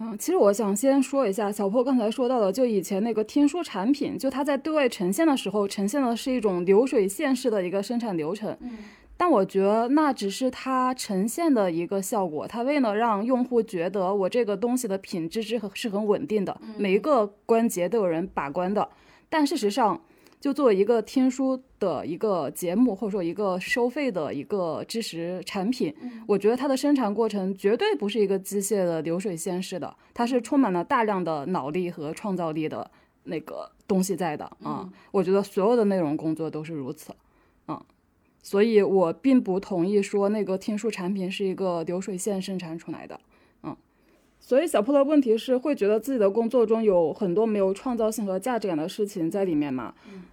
[0.00, 8.56] 嗯，其实我想先说一下小破刚才说到的，就以前那个天书产品，就它在对外呈现的时候，呈现的是一种流水线式的一个生产流程。
[8.60, 8.78] 嗯，
[9.16, 18.88] 但我觉得那只是它呈现的一个效果，它为了让用户觉得我这个东西的品质是很是很稳定的，每一个关节都有人把关的。
[19.28, 20.00] 但事实上，
[20.44, 25.94] 就作为一个听书的一个节目，或者说一个收费的一个知识产品，
[26.26, 32.90] 我觉得它的生产过程绝对不是一个机械的流水线式的，它是充满了大量的脑力和创造力的
[33.22, 34.86] 那个东西在的啊。
[35.12, 37.14] 我觉得所有的内容工作都是如此，
[37.64, 37.82] 啊，
[38.42, 43.18] 所以我并不同意说那个听书产品是一个流水线生产出来的，
[43.62, 43.74] 嗯。
[44.38, 49.94] 所以小破的问题是会觉得自己的工作中有很多没有创造性和价值感的事情在里面嘛？
[50.12, 50.24] 嗯，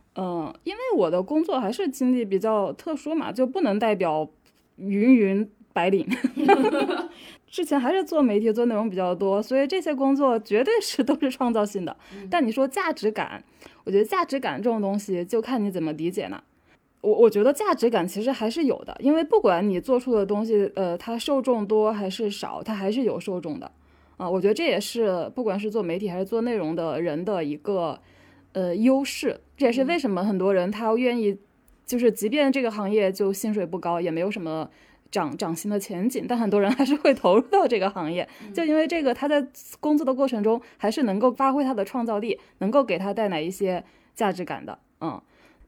[0.63, 4.30] 因为我的工作还是经历比较特殊嘛，就不能代表
[4.78, 6.08] 芸芸白领。
[7.47, 11.95] 之前还是做媒体做内容比较多，所以这些工作绝对是都是创造性的。
[12.30, 13.43] 但你说价值感，
[13.84, 16.41] 我觉得价值感这种东西就看你怎么理解呢。
[17.02, 23.69] 我我觉得价值感其实还是有的，因为不管你做出的东西，呃，它受众多还是少，它还是有受众的。
[24.15, 28.00] 啊，我觉得这也是不管是做媒体还是做内容的人的一个
[28.54, 31.38] 呃优势，这也是为什么很多人他愿意，
[31.86, 34.70] 就是即便这个行业就薪水不高，也没有什么
[35.10, 39.46] 涨涨薪的前景，但很多人还是会投入到这个行业，就因为这个他在
[39.80, 43.84] 工作的过程中还是能够发挥他的创造力，能够给他带来一些
[44.14, 45.22] 价值感的，嗯。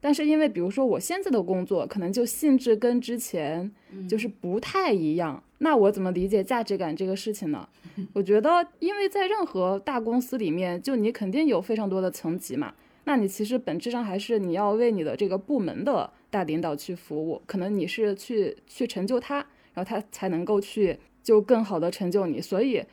[0.06, 3.72] 但是因为比如说我现在的工作可能就性质跟之前
[4.10, 7.66] 就是不太一样，那我怎么理解价值感这个事情呢？
[8.12, 12.74] 我觉得，因为在任何大公司里面，就你肯定有非常多的层级嘛，
[13.06, 19.38] 那你其实本质上还是你要为你的这个部门的大领导去服务，可能你是去去成就他，
[19.74, 22.84] 然后他才能够去就更好的成就你，所以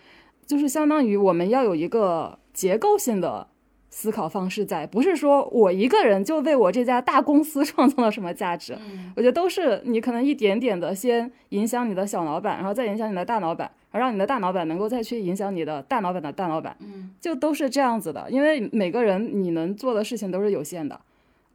[0.47, 3.49] 就是相当于我们要有一个结构性的。
[3.91, 8.79] 思考方式在，不是说我一个人就为我这家大公司创造了什么价值，
[9.17, 18.31] 我觉得都是你可能一点点的先影响你的小老板，然后再影响你的大老板，而让你的大老板能够再去影响你的大老板的大老板，嗯，就都是这样子的。
[18.31, 20.99] 因为每个人你能做的事情都是有限的，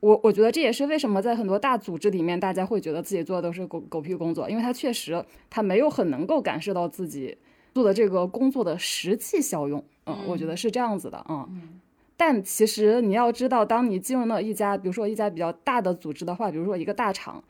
[0.02, 7.38] 我我觉得这也是为什么在很多大组织里面，大家会觉得自己做的都是狗狗屁工作，因为他确实他没有很能够感受到自己
[7.74, 11.80] 做的这个工作的实际效用，嗯，我觉得是这样子的，嗯。
[12.18, 17.44] 但其实你要知道，当你进入到一家，比如说一家比较大的组织的话，比如说一个大厂，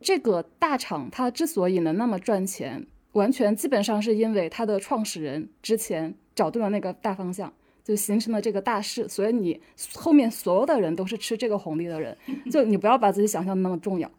[0.00, 9.08] 这个大厂它之所以能那么赚钱，完全基本上是因为它的创始人之前找对了那个大方向，就形成了这个大势。
[9.08, 9.58] 所以你
[9.94, 12.16] 后面所有的人都是吃这个红利的人，
[12.52, 14.10] 就你不要把自己想象的那么重要，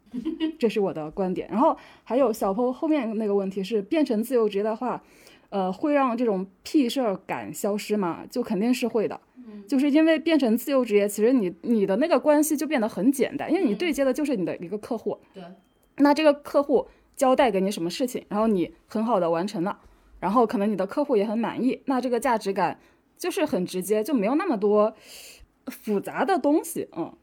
[0.58, 1.48] 这是我的观点。
[1.48, 5.02] 然后还有小坡后面那个问题是变成自由职业的话，
[5.50, 8.24] 呃，会让这种屁事儿感消失吗？
[8.28, 9.20] 就肯定是会的。
[9.66, 15.18] 就是因为变成自由职业，其实你你的那个关系就变得很简单，因为你对接的就是你的一个客户。
[15.34, 15.42] 对，
[15.96, 19.78] 那这个客户交代给你什么事情，然后你很好的完成了，
[20.20, 22.78] 然后可能你的客户也很满意，那这个价值感
[23.16, 24.94] 就是很直接，就没有那么多
[25.66, 26.88] 复杂的东西。
[26.96, 27.14] 嗯，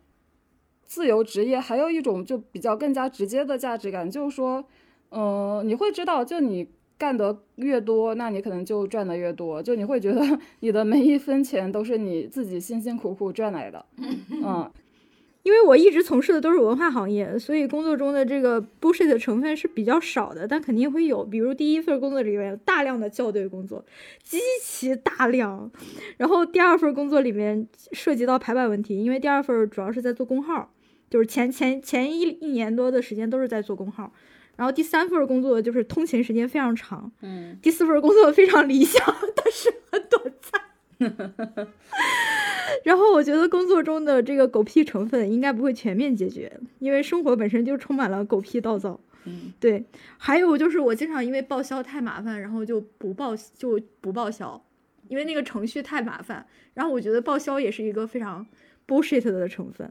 [0.85, 4.65] 自由职业还有一种就比较更加直接的价值感，就是说，
[5.11, 6.69] 嗯，你会知道，就你。
[6.99, 10.21] 干得越多，那你可能就赚得越多，就你会觉得
[10.59, 13.85] 你的每一分钱都是你自己辛辛苦苦赚来的，
[14.43, 14.69] 嗯，
[15.43, 21.23] 因为我一直从事的都是文化行业，所以工作中的这个 bullshit 的成分是比较少的，但肯定会有。
[21.23, 23.85] 比如第一份工作里面有大量的校对工作，
[24.21, 25.71] 极其大量，
[26.17, 30.69] 然后第二份工作里面涉及到排版问题，因为第二份主要是在做工号，
[31.09, 34.11] 就是前前前一一年多的时间都是在做工号。
[34.59, 39.01] 然后第三份工作就是通勤时间非常长，嗯，第四份工作非常理想，
[39.33, 41.67] 但是很短暂。
[42.83, 48.99] 然后我觉得工作中的这个狗屁成分应该不会全面解决，因为生活本身就充满了狗屁叨叨。
[49.23, 49.85] 嗯，对。
[50.17, 54.61] 还有就是我经常因为报销太麻烦，然后就不报就不报销，
[55.07, 56.45] 因为那个程序太麻烦。
[56.73, 58.45] 然后我觉得报销也是一个非常
[58.85, 59.89] bullshit 的成分。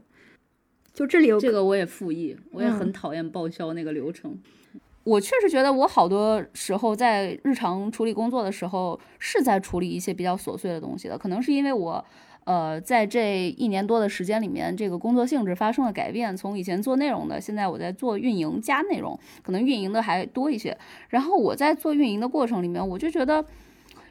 [0.93, 4.37] 就这里有这个我也复议，我也很讨厌报销那个流程。
[5.09, 11.17] 我确实觉得，我好多时候在日常处理工作的时候，是在处理一些比较琐碎的东西的。
[11.17, 12.05] 可能是因为我，
[12.43, 20.77] 呃，在这一年多的时间里面，这个工作性质发生了改变，从以前做内容的，现在我在做运营加内容，可能运营的还多一些。
[21.07, 23.43] 然后我在做运营的过程里面，我就觉得，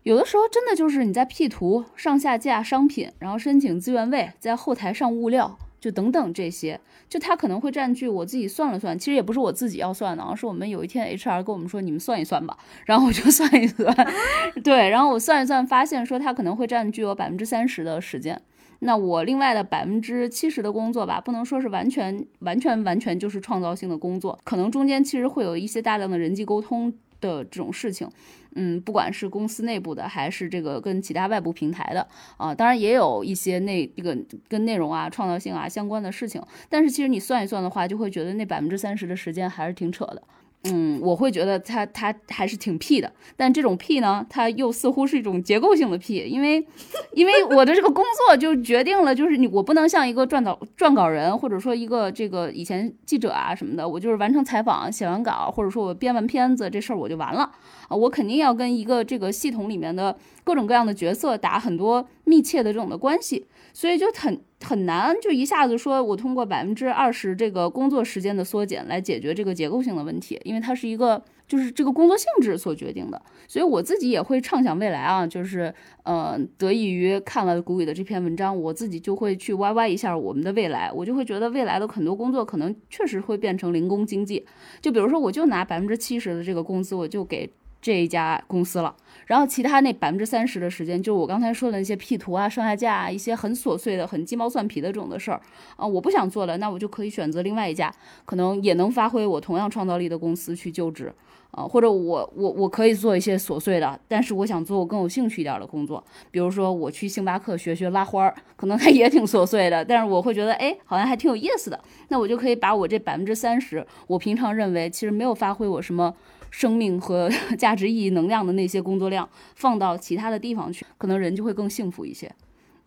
[0.03, 13.95] 有的时候真的就是你在 P 图、上下架商品，然后申请资源位，在后台上物料，就等等这些，就他可能会占据我自己算了算，其实也不是我自己要算的，而是我们有一天 HR 跟我们说，你们算一算吧，然后我就算一算，
[14.65, 18.41] 对，然后我算一算，发现说他可能会占据我百分之三十的时间。
[18.81, 28.09] 那我另外的百分之七十的工作吧，不能说是完全完全完全就是创造性的工作，可能中间其实会有一些大量的人际沟通的这种事情，
[28.55, 32.07] 嗯，不管是公司内部的，还是这个跟其他外部平台的
[32.37, 34.17] 啊，当然也有一些内这个
[34.49, 40.23] 跟内容啊、创造性啊相关的事情，但是其实你算一算的话，就会觉得那百分之三十的时间还是挺扯的。
[40.65, 46.67] 嗯，我会觉得他他还是挺屁的，但这种屁呢，它又似乎是一种结构性的屁，因为
[47.13, 57.51] 因为我的这个工作就决定了，就是你我不能像一个撰稿撰稿人，或者说一个这个以前记者啊什么的，我就是完成采访、写完稿，或者说我编完片子这事儿我就完了。
[57.87, 64.41] 啊，我肯定要跟一个这个系统里面的各种各样的角色打很多密切的这种的关系，所以就很。
[64.61, 73.23] 很难就一下子说，我通过百分之二十这个工作时间的缩减来解决这个结构性的问题，因为它是一个就是这个工作性质所决定的。
[73.47, 84.45] 所以我自己也会畅想未来啊，就是呃，得益于看了谷雨的这篇文章，我自己就会去 YY 一下我们的未来，我就会觉得未来的很多工作可能确实会变成零工经济。
[84.81, 87.49] 就比如说，我就拿百分之七十的这个工资，我就给。
[87.81, 88.95] 这一家公司了，
[89.27, 95.41] 然后其他那百分之三十的时间，就是我刚才说的那些 P 图啊、上下架啊，一些很琐碎的、很鸡毛蒜皮的这种的事儿
[95.77, 101.13] 啊，我不想做了，那我就可以选择另外一家，可能也能发挥我同样创造力的公司去就职
[101.53, 116.13] 啊，或者我我我可以做一些琐碎的，但是我想做我更有兴趣一点的工作，比如说我去星巴克学学拉花儿，可能它也挺琐碎的，但是我会觉得哎，好像还挺有意思的，那我就可以把我这百分之三十，我平常认为其实没有发挥我什么。
[116.51, 122.31] 生命和 价值意义能量的那些工作量放到其他的地方去，可能人就会更幸福一些。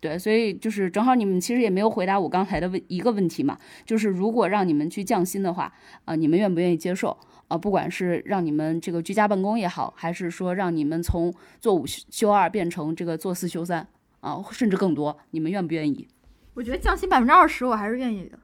[0.00, 5.72] 对，所以就是正好你们其实也没有回答我刚才的问一个问题嘛，就是如果让你们去降薪的话，
[6.04, 7.16] 啊，你们愿不愿意接受？
[7.46, 13.86] 啊，不管是让你们这个居家办公也好，还是说让你们从做五休二变成这个做四休三
[14.20, 16.08] 啊，甚至更多，你们愿不愿意？
[16.54, 18.36] 我觉得降薪百分之二十，我还是愿意的，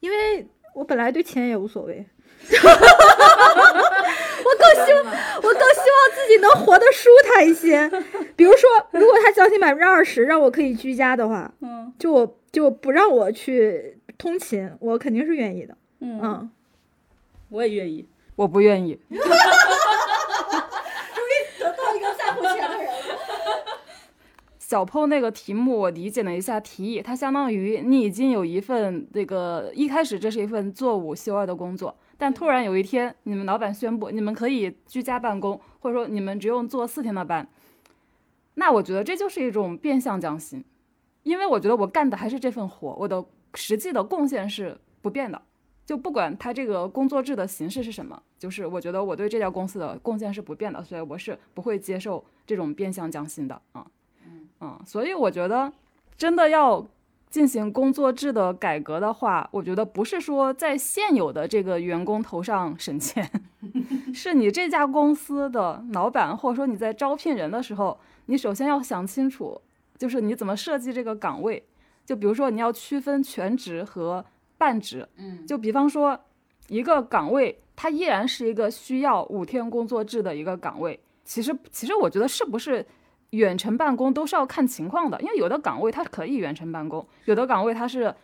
[0.00, 2.04] 因为我本来对钱也无所谓。
[2.50, 7.88] 我 更希望，我更希望自己能活得舒坦一些。
[8.36, 15.76] 比如说，如果他降薪百分之二十，让我可以居家的话，嗯，就我就不让我去通勤，我肯定是愿意的。
[16.00, 16.50] 嗯，
[17.48, 18.98] 我也愿意，我不愿意。
[19.08, 19.20] 终于
[21.58, 22.92] 得到一个在乎钱的人了。
[24.58, 31.96] 小 PO 那个题目，我理解了一下提议，它相当于你已经有一份那个一开始这是一份做五休二的工作。
[32.20, 37.48] 但突然有一天，你们老板宣布你们可以居家办公，或者说你们只用做四天的班，
[38.54, 40.64] 那我觉得这就是一种变相降薪，
[41.22, 45.40] 因为我觉得我干的还是这份活，我的实际的贡献是不变的，
[45.86, 53.86] 就不管他这个工作制的形式是什么，就是我觉得我对这家公司的贡献是不变的，所以我是不会接受这种变相降薪的啊，
[54.60, 55.72] 嗯，所以我觉得
[56.16, 56.84] 真的要。
[57.30, 63.30] 进行工作制的改革的话，我觉得不是说在现有的这个员工头上省钱，
[64.14, 69.60] 是你这家公司的老板，或者说你在招聘人的时候，你首先要想清楚，
[69.98, 71.62] 就是你怎么设计这个岗位。
[72.06, 74.24] 就比如说你要区分全职和
[74.56, 76.18] 半职，嗯，就比方说
[76.68, 80.98] 一个岗位，它依然是一个需要五天工作制的一个岗位。
[81.24, 82.86] 其实，其实我觉得是不是？
[83.30, 88.14] 远程办公都是要看情况的，因为有的岗位它可以远程办公，有的岗位它是，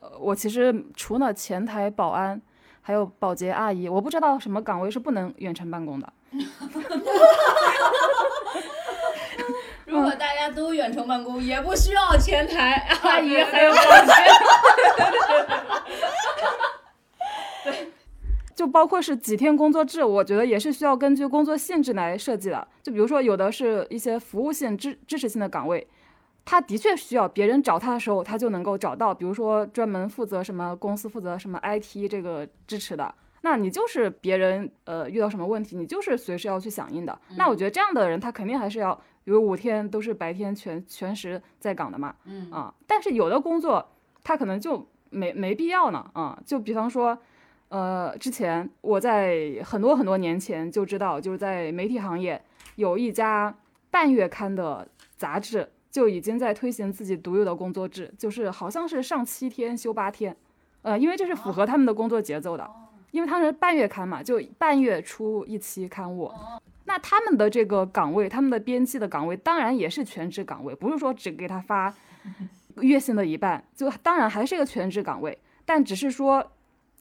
[0.00, 2.40] 呃，我其实除了前台保安，
[2.80, 6.12] 还有保洁阿姨，我不知道什么岗位是不能远程办公的。
[9.84, 14.12] 如果大家都远程办公，也不需要前台阿姨还有保洁。
[18.56, 18.66] 对。
[18.66, 22.66] 就包括是几天工作制，我觉得也是需要根据工作性质来设计的。
[22.82, 25.86] 就比如说，有的是一些服务性、支支持性的岗位，
[26.42, 29.14] 他的确需要别人找他的时候，他就能够找到。
[29.14, 37.18] 比如说，专门负责什么公司负责什么 IT 这个支持的，那你就是别人呃遇到什么问题，你就是随时要去响应的。
[37.36, 42.14] 那我觉得这样的人，他肯定还是要，比如五天都是白天全全时在岗的嘛。
[42.24, 43.86] 嗯啊，但是有的工作
[44.24, 46.10] 他可能就没没必要呢。
[46.14, 47.18] 啊，就比方说。
[47.68, 52.40] 呃，之前我在很多很多年前就知道，就是在媒体行业
[52.76, 53.54] 有一家
[53.90, 54.86] 半月刊的
[55.16, 60.36] 杂志，就已经在推行自己独有的工作制，就是好像是上七天休八天，
[60.82, 62.70] 呃，因为这是符合他们的工作节奏的，
[63.10, 66.32] 因为他是半月刊嘛，就半月出一期刊物。
[66.84, 71.92] 那他们的这个岗位，他们的编辑的岗位，当然也是全职岗位，不是说只给他发
[72.80, 76.52] 月薪的一半，就当然还是一个全职岗位，但只是说，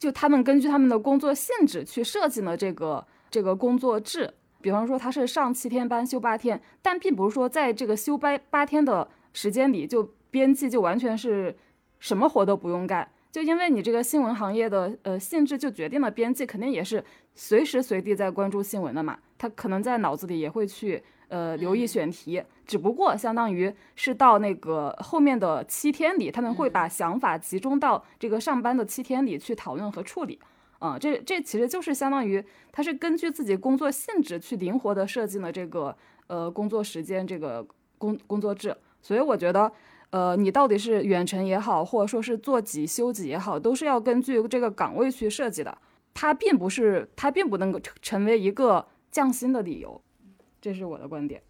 [0.06, 4.32] 就他们根据他们的工作性质去设计了这个这个工作制。
[4.62, 11.56] 比方说他是上七天班休八天，但并不是说在这个休八八天的时间里，就编辑就完全是
[11.98, 13.10] 什么活都不用干。
[13.32, 17.04] 就因为你这个新闻行业的呃性质，就决定了编辑肯定也是
[17.34, 19.18] 随时随地在关注新闻的嘛。
[19.40, 30.40] 他可能在脑子里也会去呃留意选题，只不过相当于是到那个后面的七天里，他们会把想法集中到这个上班的七天里去讨论和处理。
[30.80, 35.96] 啊，这这其实就是相当于他是根据自己工作性质去灵活的设计了这个
[36.28, 37.66] 呃工作时间这个
[37.98, 38.76] 工工作制。
[39.02, 39.72] 所以我觉得。
[40.12, 45.78] 呃，你到底是远程也好，或者说是做几休几也好，都是要根据这个岗位去设计的。
[46.14, 50.02] 它并不是，它并不能够成为一个降薪的理由。
[50.66, 51.44] 这是我的观点。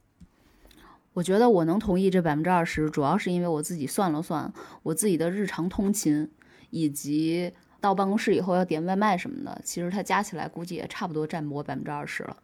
[1.13, 4.51] 我觉得我能同意这百分之二十，主要是因为我自己算了算，
[4.83, 6.29] 我自己的日常通勤
[6.69, 12.35] 以及到办公室以后要点外卖什么的，其实它加起来估计也差不多占我百分之二十了。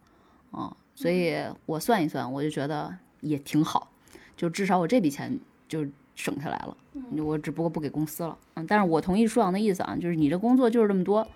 [0.51, 3.91] 啊，所以我算一算，我就觉得也挺好，
[4.38, 5.86] 就至少我这笔钱就。
[6.22, 6.78] 省下来了，
[7.24, 11.28] 我只不过不给公司了，嗯，但是我同意舒阳的意思啊，就是你这工作就是这么多，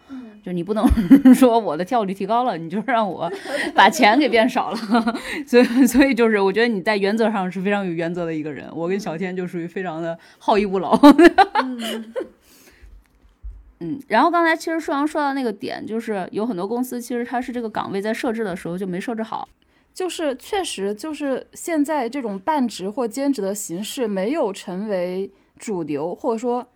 [0.44, 0.86] 就你不能
[1.34, 3.32] 说我的效率提高了，你就让我
[3.74, 4.78] 把钱给变少了，
[5.48, 10.96] 所以所以就是我觉得你在原则上是非常有原则的一个人，我跟小天就属于非常的好逸恶劳，
[13.80, 19.50] 嗯，然后刚才其实舒阳说到那个点，就是有很多公司其实它是这个岗位在设置的时候就没设置好。
[19.96, 26.68] 就是确实就是现在这种半职或兼职的形式没有成为主流，或者说，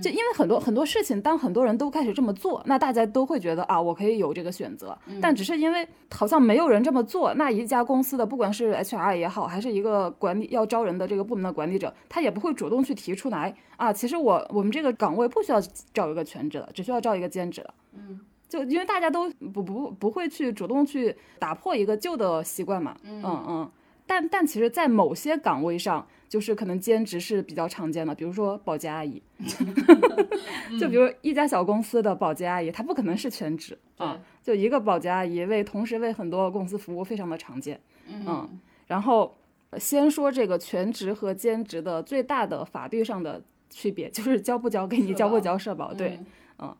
[0.00, 4.96] 就因为很多很多事情，当很多人都开始这么做，那大家都会觉得啊，我可以有这个选择。
[5.20, 15.60] 但只是因为好像没有人这么做，那一家公司的不管是 HR 也好，还是一个管理要招人的这个部门的管理者，他也不会主动去提出来啊，其实我我们这个岗位不需要
[15.92, 17.74] 招一个全职的，只需要招一个兼职的。
[17.94, 18.20] 嗯。
[18.50, 23.22] 就因为大家都不不不会去主动去打破一个旧的习惯嘛，嗯。
[23.24, 23.70] 嗯，
[24.06, 29.22] 但但其实，在某些岗位上，就是可能兼职是比较常见的，比如说保洁阿姨，
[30.80, 38.48] 就比如一家小公司的保洁阿姨，她不可能是全职啊，就一个保洁阿姨为同时为很多公司服务，非常的常见，嗯，
[38.88, 39.36] 然后
[39.78, 43.40] 先说这个全职和兼职的最大的法律上的
[43.70, 46.18] 区别，就是交不交给你，交不交社保，对。
[46.18, 46.26] 嗯，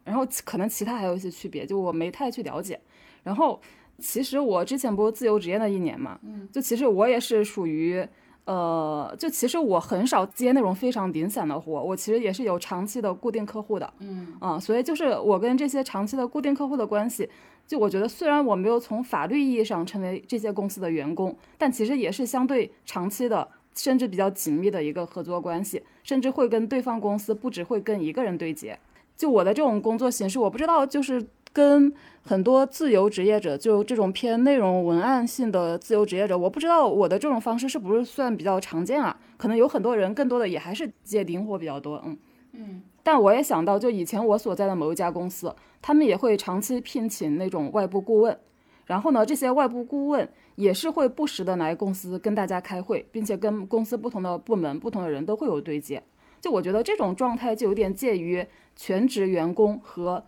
[0.04, 2.78] 然后可能其他还有一些区别，就我没太去了解。
[3.22, 3.60] 然后
[3.98, 8.06] 其实我之前不是自由职业的一年嘛，嗯，就其实我也是属于，
[8.46, 17.28] 呃，就其实我很少接那种非常零散的活，我其实也是有长期的固定客户的，嗯，啊，所以就是我跟这些长期的固定客户的关系，
[17.66, 28.78] 就我觉得虽然我没有从法律意义上成为这些公司的员工，但其实也是相对长期的，甚至比较紧密的一个合作关系，甚至会跟对方公司不只会跟一个人对接。
[29.20, 31.92] 就我的这种工作形式，我不知道，就是跟
[32.22, 39.14] 很多自由职业者，就这种偏内容文案性的自由职业者，我不知道我的这种方式是不是算比较常见啊？
[39.36, 42.18] 可能有很多人更多的也还是接灵活比较多，嗯
[42.52, 42.82] 嗯。
[43.02, 48.38] 但我也想到，就以前我所在的某一家公司，他们也会长期聘请那种外部顾问，
[48.86, 56.02] 然后呢，这些外部顾问也是会不时的来公司跟大家开会，并且跟公司不同的部门、不同的人都会有对接。
[56.40, 60.24] 就我觉得这种状态就有点介于全职员工和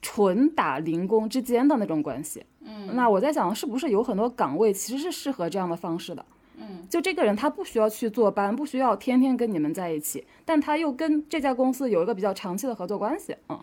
[0.00, 2.44] 纯打零工之间的那种关系。
[2.60, 6.24] 嗯，那我在想，是不是有很多岗位其实是适合这样的方式的？
[6.58, 13.36] 嗯，就这个人他不需要去坐班，不需要天天跟你们在一起，但他又跟这家公司有一个比较长期的合作关系。
[13.48, 13.58] 嗯，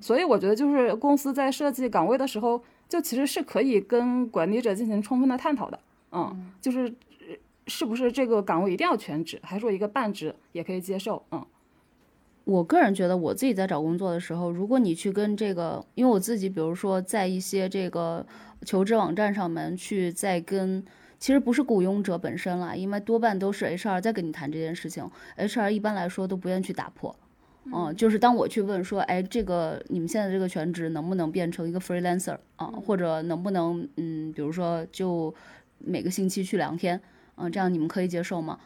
[0.00, 5.78] 所以我觉得就是公司在设计岗位的时候，就其实是可以跟管理者进行充分的探讨的。
[6.10, 6.92] 嗯，就是。
[7.66, 11.24] 是不是这个岗位一定要全职，还是说一个半职也可以接受？
[11.32, 11.44] 嗯，
[12.44, 18.24] 我个人觉得，我自己在找工作的时候，如果你去跟这个，因为我自己，比如说在一些这个
[18.64, 20.84] 求职网站上面去在跟，
[21.18, 27.16] 其实不是雇佣者本身了，因为多半都是 HR 在跟你谈这件事情，HR 一般来说都不愿意去打破。
[27.74, 35.34] 嗯，就是当我去问说，哎，这个你们现在这个全职能不能变成一个 freelancer 啊，或者能不能，嗯，比如说就
[35.78, 37.00] 每个星期去两天。
[37.36, 38.58] 嗯，这样你们可以接受吗？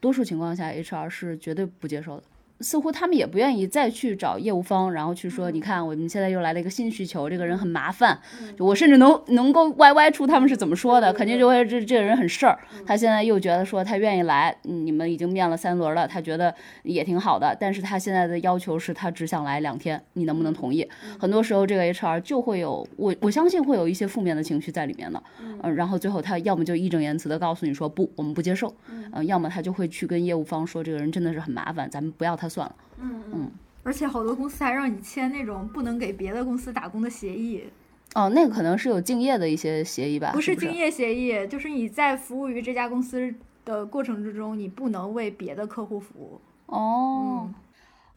[0.00, 2.22] 多数情况下，HR 是绝对不接受的。
[2.60, 8.18] 似乎他们也不愿意再去找业务方，然后去说，你看我们现在又来了一个新需求，这个人很麻烦，
[8.56, 12.58] 就我甚至能能够歪歪出他们是怎么说的，肯定就会这这个人很事儿。
[12.84, 16.52] 他现在又觉得说他愿意来，你们已经面了三轮了，他觉得
[16.82, 20.88] 也挺好的，但是他现在的要求是他只想来两天，你能不能同意？
[21.18, 25.22] 很多时候这个 HR 就会有我我相信会有一些负面的情绪在里面的，
[25.62, 28.74] 嗯，然后最后他要么就义正言辞的告诉你说不，我们不接受，
[29.12, 32.74] 嗯，要么他就会去跟业务方说这个人真的是很麻烦，咱们不要他算了。
[33.00, 33.50] 嗯嗯，
[33.82, 37.64] 而且好多公司还让你签那种不能给别的公司打工的协议。
[38.14, 40.32] 哦，那个可能是有敬业的一些协议吧？
[40.32, 43.34] 不是敬业协议，就是你在服务于这家公司
[43.64, 46.40] 的过程之中，你不能为别的客户服务。
[46.66, 47.50] 哦。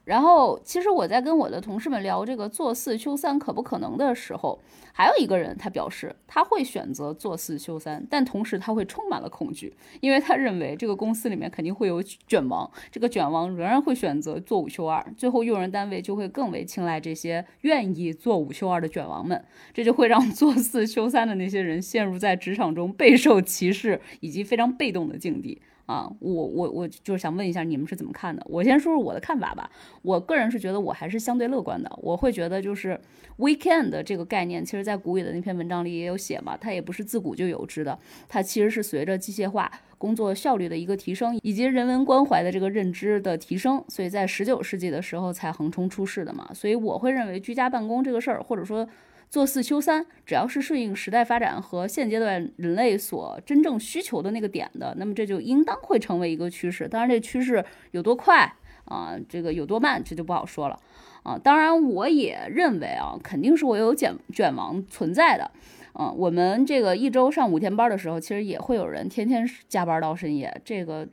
[0.03, 4.59] 然后，其实我在跟我的同事们聊这个做四休三可不可能的时候，
[4.91, 25.61] 还有一个人他表示他会选择做四休三，但同时他会充满了恐惧，因为他认为这个公司里面肯定会有卷王，这个卷王仍然会选择做五休二，最后用人单位就会更为青睐这些愿意做五休二的卷王们，这就会让做四休三的那些人陷入在职场中备受歧视以及非常被动的境地。
[25.91, 28.41] 啊，我我我就是想问一下你们是怎么看的？
[28.49, 29.69] 我先说说我的看法吧。
[30.01, 31.91] 我个人是觉得我还是相对乐观的。
[32.01, 32.97] 我会觉得就是
[33.37, 39.69] weekend 这个概念，其实在古语的那篇文章里也有写嘛，它也不是自古就有之的，它其实是随着机械化
[40.01, 46.49] 工作效率的一个提升，以及人文关怀的这个认知的提升，所以在十九世纪的时候才横冲出世的嘛。
[46.53, 48.89] 所以我会认为居家办公这个事儿，或者说。
[49.31, 56.85] 做四休三，只要是顺应时代发展和现阶段人类所真正需求的那个点的，那么这就应当会成为一个趋势。
[56.85, 60.77] 当然，这趋势有多快啊，这个有多慢，这就不好说了
[61.23, 61.39] 啊。
[61.41, 65.49] 当然，我也认为啊，肯定是我有卷卷王存在的。
[65.93, 71.07] 嗯，我们这个一周上五天班的时候，其实也会有人天天加班到深夜，这个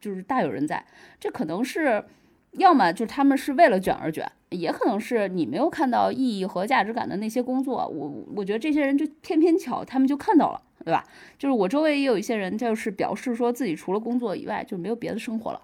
[0.00, 0.84] 就是大有人在。
[1.18, 2.04] 这可能是。
[2.58, 7.88] 要么就是他们是为了卷而卷，也可能是你没有看到意义和价值感的那些工作。
[7.88, 11.02] 我我觉得这些人就偏偏巧，他们就看到了，对吧？
[11.38, 15.62] 就是我周围也有一些人，就是表示说自己除了工作以外就没有别的生活了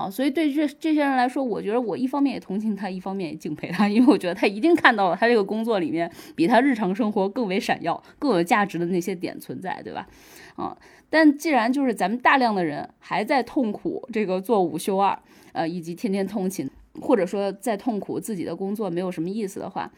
[0.00, 0.10] 啊。
[0.10, 10.08] 所以对这这些人来说，我觉得我一方面也同情他，一方面也敬佩他，因为我觉得他一定看到了他这个工作里面比他日常生活更为闪耀、更有价值的那些点存在，对吧？
[10.56, 10.76] 啊，
[11.08, 15.18] 但既然就是咱们大量的人还在痛苦这个做五休二。
[15.52, 16.70] 呃，以及天天通勤，
[17.00, 19.90] 或者说在痛苦自己的工作没有什么意思的话，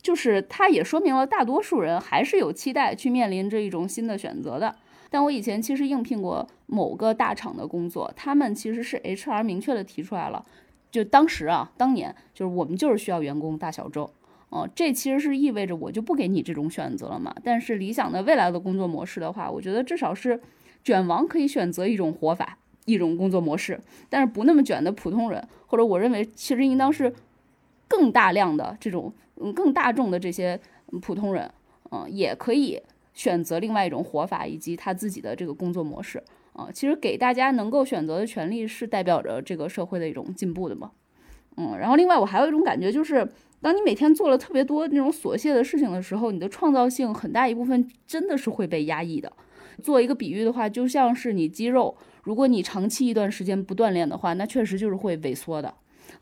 [0.00, 4.76] 就是它也说明了大多数人还是有期待去面临这一种新的选择的。
[5.10, 10.44] 但我以前其实应聘过某个大厂的工作，他们其实是 HR 明确的提出来了，
[10.90, 14.10] 就当时啊，当年就是我们就是需要员工大小周，
[14.50, 17.34] 哦，这其实是意味着我就不给你这种选择了嘛。
[17.42, 20.40] 但是理想的未来的工作模式的话，我觉得至少是
[20.82, 22.58] 卷王可以选择一种活法。
[22.84, 23.78] 一种工作模式，
[24.08, 27.14] 但是不那么卷的普通人，或者我认为其实应当是
[27.86, 30.58] 更大量的这种嗯更大众的这些
[31.02, 31.52] 普通人，
[31.90, 32.80] 嗯，也可以
[33.18, 36.68] 选择另外一种活法以及他自己的这个工作模式啊。
[36.72, 40.92] 其实给大家能够选择的权利是代表着这个社会的一种进步的嘛，
[41.56, 41.76] 嗯。
[41.76, 43.28] 然后另外我还有一种感觉就是，
[43.60, 49.32] 当你每天做了特别多那种琐屑的事情的时候，你的创造性很大一部分真的是会被压抑的。
[49.82, 51.96] 做一个比喻的话，就像是你肌肉。
[52.22, 55.74] 如果你长期一段时间不锻炼的话，那确实就是会萎缩的，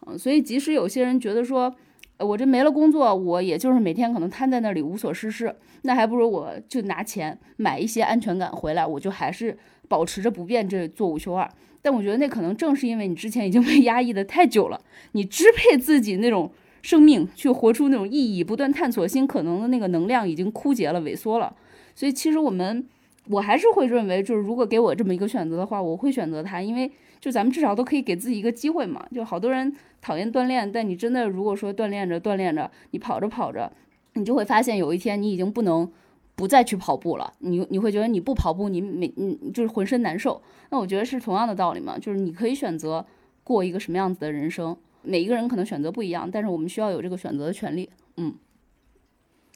[0.07, 1.74] 嗯，所以即使有些人觉得说，
[2.18, 9.56] 我这没了工作，我也就是每天可能瘫在那里无所事事，那还不如我就拿钱买一些安全感回来，我就还是
[9.88, 11.48] 保持着不变这做五休二。
[11.82, 14.80] 但我觉得那可能正是因为你之前已经被压抑的太久了，
[15.12, 16.50] 你支配自己那种
[16.82, 21.54] 生命去活出那种意义、不断探索新可能的那个能量已经枯竭了、萎缩了，
[21.94, 22.86] 所以其实我们。
[23.28, 26.88] 我还是会认为，就是如果给我这么一个选择的话，我会选择它，因为
[27.20, 29.06] 就咱们至少都可以给自己一个机会嘛。
[29.14, 33.72] 就好多人讨厌锻炼，但你真的如果说锻炼着锻炼着，你跑着跑着，
[34.14, 35.90] 你就会发现有一天你已经不能
[36.34, 37.32] 不再去跑步了。
[37.38, 40.42] 你你会觉得你不跑步，你每你就是浑身难受。
[40.70, 43.04] 那我觉得是同样的道理嘛，就是你可以选择
[43.44, 47.90] 过一个什么样子的人生，每一个人可能选择不一样，但是我们需要有这个选择的权利。
[48.16, 48.34] 嗯，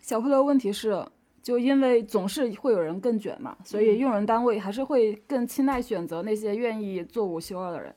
[0.02, 1.06] 小慧的问题是。
[1.42, 7.94] 就因为总是会有人更卷嘛，所以用人单位还是会更青睐选择那些愿意做五休二的人。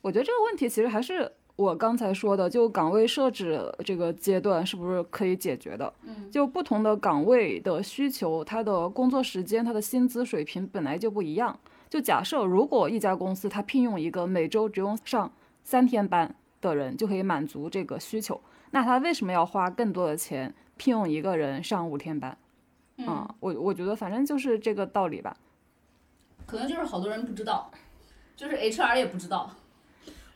[0.00, 5.92] 我觉得这个问题其实还是我刚才说的，就岗位设置这个阶段是不是可以解决的？
[6.02, 11.56] 嗯，就不同的岗位的需求，他的工作时间、他的薪资水平本来就不一样。
[11.88, 15.30] 就假设如果一家公司他聘用一个每周只用上
[15.62, 22.36] 三天班的人就可以满足这个需求，那他为什么要花更多的钱聘用一个人上五天班？
[23.06, 25.36] 嗯，我我觉得反正就是这个道理吧，
[26.46, 27.70] 可能就是好多人不知道，
[28.36, 29.50] 就是 HR 也不知道。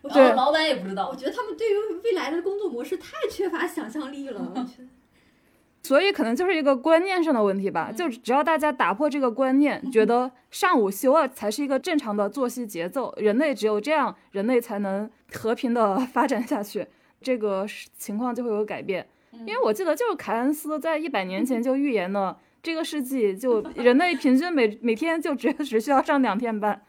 [0.02, 1.16] 对然后老板也不知道我。
[1.16, 4.40] 觉得他们对于未来的工作模式太缺乏想象力了。
[4.40, 4.88] 我觉得
[5.82, 16.86] 所以可能就是一个观念上的问题吧，就只要大家打破这个观念，觉得上午休二才是一个正常的作息节奏，人类只有这样，人类才能和平的 发展下去，
[17.20, 19.08] 这个情况就会有改变。
[19.32, 22.38] 因为我记得就是凯恩斯在一百年前就预言了。
[22.66, 26.82] 这个世纪就人类平均每每天就只只需要上两天班，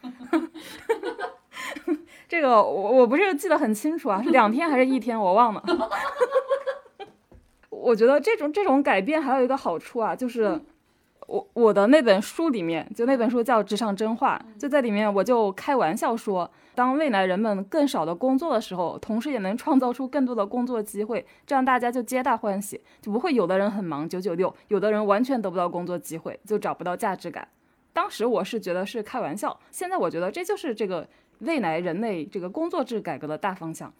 [2.27, 5.63] 这个我我不是记得很清楚啊，是两天还是一天我忘了。
[7.69, 10.59] 我觉得这种这种改变还有一个好处啊，就是
[11.27, 27.47] 我我的那本书里面，就那本书叫《职场真话》，就在里面我就开玩笑说，当未来人们更少的工作的时候，同时也能创造出更多的工作机会，这样大家就皆大欢喜，就不会有的人很忙九九六，有的人完全得不到工作机会，就找不到价值感。
[27.91, 31.05] 当时我是觉得是开玩笑，现在我觉得这就是这个
[31.39, 33.93] 未来人类这个工作制改革的大方向。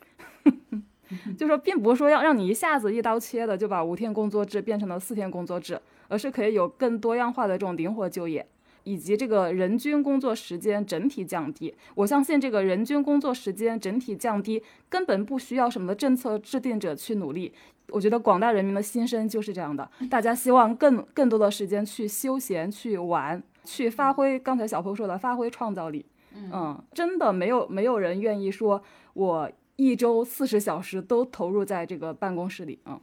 [1.37, 8.45] 就说并不是说要让你一下子一刀切的就把五天工作制变成了四天工作制，而是可以有更多样化的这种灵活就业，
[8.83, 11.73] 以及这个人均工作时间整体降低。
[11.95, 17.53] 我相信这个人均工作时间整体降低根本不需要什么政策制定者去努力。
[17.89, 24.37] 我觉得广大人民的心声就是这样的，大家希望更更多的时间去休闲、去玩、去发挥。
[24.39, 26.05] 刚才小鹏说的，发挥创造力。
[26.33, 28.81] 嗯，真的没有没有人愿意说
[29.13, 29.49] 我。
[29.79, 32.99] 一周四十小时都投入在这个办公室里，嗯，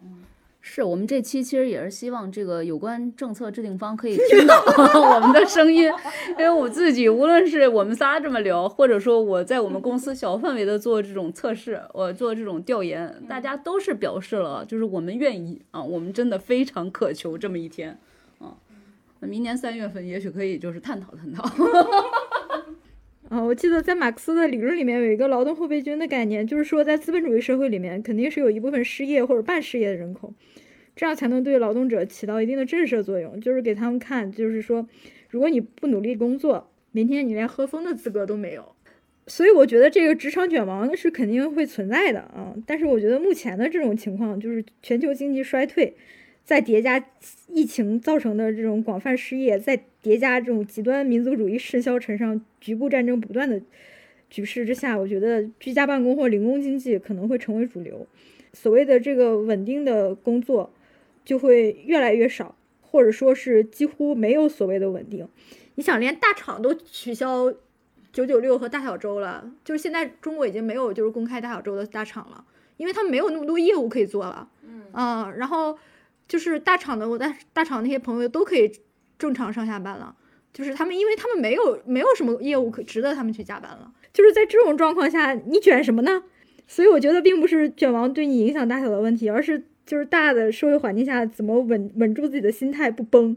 [0.66, 4.54] 是我们这期其实也是希望这个有关政策制定方可以听到
[4.98, 5.92] 我们的声音，
[6.30, 17.98] 因为我自己无论是我们仨这么聊，或者说我在我们公司小范围的做这种测试，我做这种调研，大家都是表示了，就是我们愿意啊，我们真的非常渴求这么一天，
[18.38, 18.56] 啊，
[19.20, 21.44] 那明年三月份也许可以就是探讨探讨。
[23.28, 30.32] 啊， 我记得在马克思的理论里面有一个劳动后备军的概念，就是说在资本主义社会里面，肯定是有一部分失业或者半失业的人口，
[30.97, 34.88] 这样才能对劳动者起到一定的震慑作用，就是给他们看，就是说，
[35.28, 38.74] 如果你不努力工作，明天你连喝风的资格都没有。
[39.26, 45.95] 所以我觉得这个职场卷王是肯定会存在的啊，但是我觉得目前的这种情况，就是全球经济衰退。
[46.45, 47.03] 再叠加
[47.49, 53.59] 疫情造成的这种广泛失业，再叠加这种极端民族主义甚嚣尘上、局部战争不断的
[54.28, 58.07] 局势之下，我觉得居家办公或零工经济可能会成为主流。
[58.53, 60.70] 所谓的这个稳定的工作
[61.24, 65.28] 就会越来越少，或者说是几乎没有所谓的稳定。
[65.76, 67.52] 你想，连大厂都取消
[68.12, 72.44] 九九六和大小周了，就是现在中国已经没有就是公开大小周的大厂了，
[72.76, 74.48] 因为他们没有那么多业务可以做了。
[74.92, 75.78] 嗯，然后。
[76.26, 78.72] 就是大厂的，我大大厂那些朋友都可以
[79.18, 80.16] 正常上下班了。
[80.54, 83.92] 就是他们，因为他们没有没有什么业务可值得他们去加班了。
[84.10, 86.24] 就是在这种状况下，你卷什么呢？
[86.66, 93.37] 所以我觉得并不是卷王对你影响大小的问题，而是就是大的社会环境下怎么稳稳住自己的心态不崩，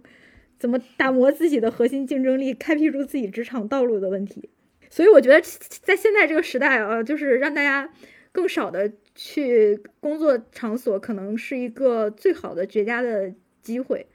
[0.57, 4.49] 怎么打磨自己的核心竞争力，开辟出自己职场道路的问题。
[4.89, 5.41] 所以我觉得
[5.83, 7.89] 在现在这个时代啊，就是让大家
[8.31, 8.91] 更少的。
[9.19, 13.33] 去工作场所可能是一个最好的绝佳的
[13.63, 14.05] 机会。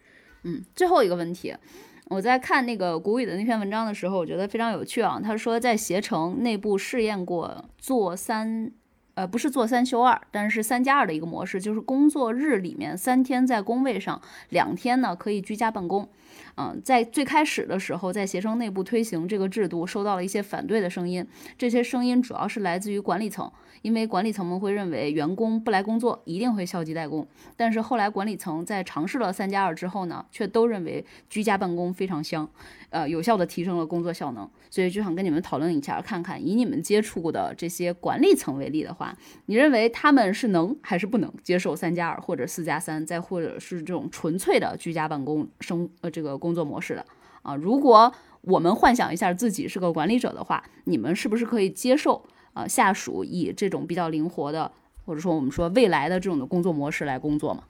[0.45, 1.53] 嗯，最后一个问题，
[2.07, 5.21] 我在看那个谷雨的那篇文章的时候，我觉得非常有趣啊。
[5.21, 8.71] 他说在携程内部试验过做三，
[9.23, 16.09] 呃，不是做三休二，但是三加二的一个模式，就是工作日里面三天在工位上，两天呢可以居家办公。
[16.57, 21.25] 嗯，在最开始的时候，在携程内部推行这个制度，收到了一些反对的声音，
[21.57, 23.49] 这些声音主要是来自于管理层。
[23.83, 32.49] 因为管理层们会认为员工不来工作一定会消极怠工，但是后来管理层在尝试了三加二之后呢，却都认为居家办公非常香，
[32.93, 34.49] 呃，有效的提升了工作效能。
[34.71, 39.17] 所以就想跟你们讨论一下，看看以你们接触过的这些管理层为例的话，
[39.47, 47.05] 你认为他们是能还是不能接受三加二或者四加三，再或者是这种纯粹的居家办公生呃这个工作模式的
[47.43, 47.57] 啊？
[47.57, 48.13] 如果
[48.43, 52.25] 我们幻想一下自己是个管理者的话，你们是不是可以接受？
[52.55, 54.71] 呃，下属以这种比较灵活的，
[55.07, 57.65] 或者说我们说未来的这种的工作模式来工作吗？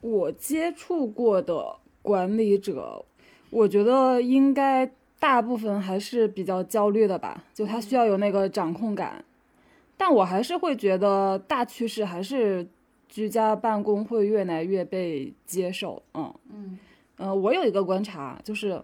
[0.00, 3.04] 我接触过的管理者，
[3.50, 9.24] 我觉得应该大部分还是比较焦虑的吧，就他需要有那个掌控感。
[9.96, 12.66] 但我还是会觉得大趋势还是
[13.08, 16.02] 居家办公会越来越被接受。
[16.14, 16.78] 嗯嗯，
[17.16, 18.82] 呃，我有一个观察，就是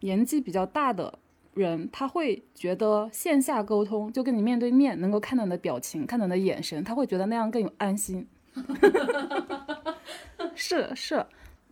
[0.00, 1.18] 年纪比较大的。
[1.54, 8.24] 人他会觉得线下沟通就跟你面对面，能够看到你的表情，看到你的眼神，他会觉得那样更有安心。
[10.54, 11.26] 是 是，我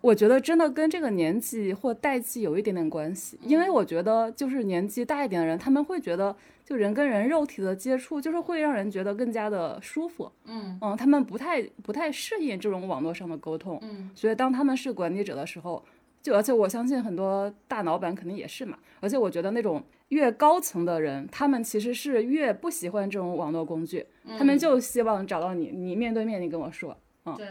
[0.06, 6.34] 我觉得真的跟这个年纪或代际有一点点关系，因为我觉得就是年纪大一点的人，他们会觉得
[6.64, 10.30] 就人跟人肉体的接触，就是会让人觉得更加的舒服。
[10.44, 10.78] 嗯。
[10.80, 14.08] 嗯，他们不太不太适应这种网络上的沟通，嗯。
[14.14, 15.84] 所以当他们是管理者的时候，
[16.22, 24.06] 就而且我相信很多大老板肯定也是嘛，而且我觉得那种越高层的人，他们其实是越不喜欢这种网络工具，
[24.38, 26.96] 他们就希望找到你，你面对面你跟我说，
[27.36, 27.48] 对，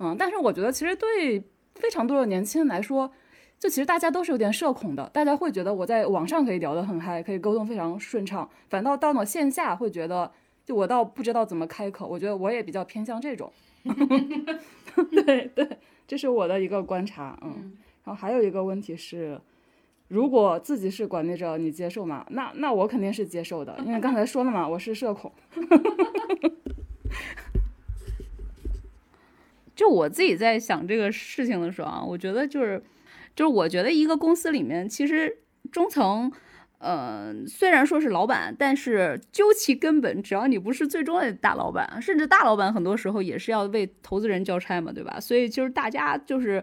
[0.00, 1.40] 嗯，但是我觉得其实对
[1.74, 3.10] 非常多的年轻人来说，
[3.58, 10.30] 就其实大家都是有点社恐的，大家会觉得我在网上可以聊得很嗨，可以沟通非常顺畅，反倒到了线下会觉得，
[10.64, 13.52] 就我倒不知道怎么开口，我觉得我也比较偏向这种。
[15.10, 15.68] 对 对，
[16.06, 17.76] 这是我的一个观察，嗯。
[18.04, 19.40] 然后还有一个问题是，
[20.08, 22.26] 如果自己是管理者，你接受吗？
[22.30, 25.32] 那那我肯定是接受的，因为刚才说了嘛，我是社恐。
[29.74, 32.82] 就我自己在想这个事情的时候啊，我觉得就是，
[33.34, 35.38] 就是我觉得一个公司里面，其实
[35.72, 36.32] 中层，
[36.78, 45.18] 呃，虽然说是老板，但是究其根本，只要你不是最终的大老板，甚至大老板很多时候也是要为投资人交差嘛，对吧？
[45.20, 46.62] 所以就是大家就是。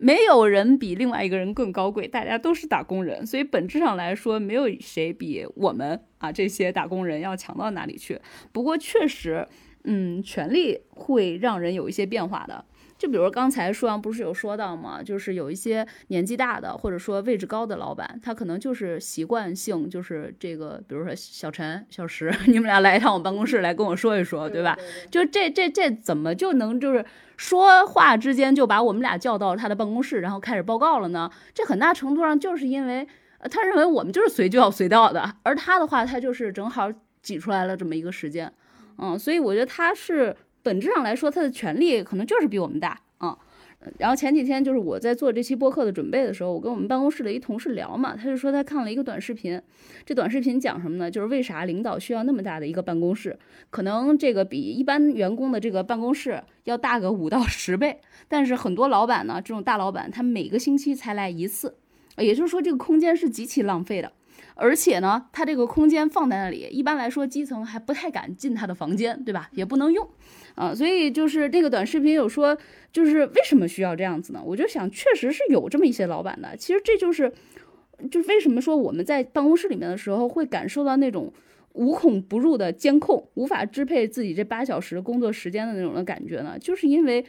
[0.00, 8.18] 没有人比另外一个人更高贵，大家都是打工人，所以本质上来说，没有谁比我们啊这些打工人要强到哪里去。
[8.52, 9.46] 不过确实，
[9.84, 12.64] 嗯，权力会让人有一些变化的。
[12.98, 15.02] 就比如刚才舒阳不是有说到吗？
[15.02, 24.78] 就是有一些年纪大的或者说位置高的老板，他可能就是习惯性就是这个，比如说小陈、小石， 你们俩来一趟我办公室来跟我说一说，对吧？
[25.10, 27.04] 就这这这怎么就能就是
[27.36, 31.28] 说话之间就把我们俩叫到他的办公室，然后开始报告了呢？
[31.52, 33.04] 这很大程度上就是因为
[33.38, 36.88] 呃他认为我们就是随就要随到的，而他的话他就是正好
[37.20, 38.52] 挤出来了这么一个时间，
[38.98, 40.36] 嗯，所以我觉得他是。
[40.64, 43.36] 本质上来说，他的权力可能就是比我们大啊。
[43.98, 49.60] 然后前几天就是我在做这期播客的准备的时候，我跟我们办公室的一同事聊嘛，他就说他看了一个短视频，
[50.06, 51.10] 这短视频讲什么呢？
[51.10, 53.36] 就是为啥领导需要那么大的一个办公室？
[53.70, 61.74] 可能这个比一般员工的这个办公室要大个五到十倍，但是很多老板呢，这种大老板他每个星期才来一次，
[62.18, 64.12] 也就是说这个空间是极其浪费的。
[64.54, 69.48] 而且呢，他这个空间放在那里，一般来说基层还不太敢进他的房间，对吧？
[69.52, 70.06] 也不能用。
[70.54, 72.56] 啊，所以就是这个短视频有说，
[72.92, 74.42] 就是为什么需要这样子呢？
[74.44, 76.54] 我就想，确实是有这么一些老板的。
[76.56, 77.32] 其实这就是，
[78.10, 81.32] 就是为什么说我们在办公室里面的时候会感受到那种
[81.72, 86.58] 无孔不入的监控，无法支配自己这八小时工作时间的那种的感觉呢？
[86.58, 87.24] 就是因为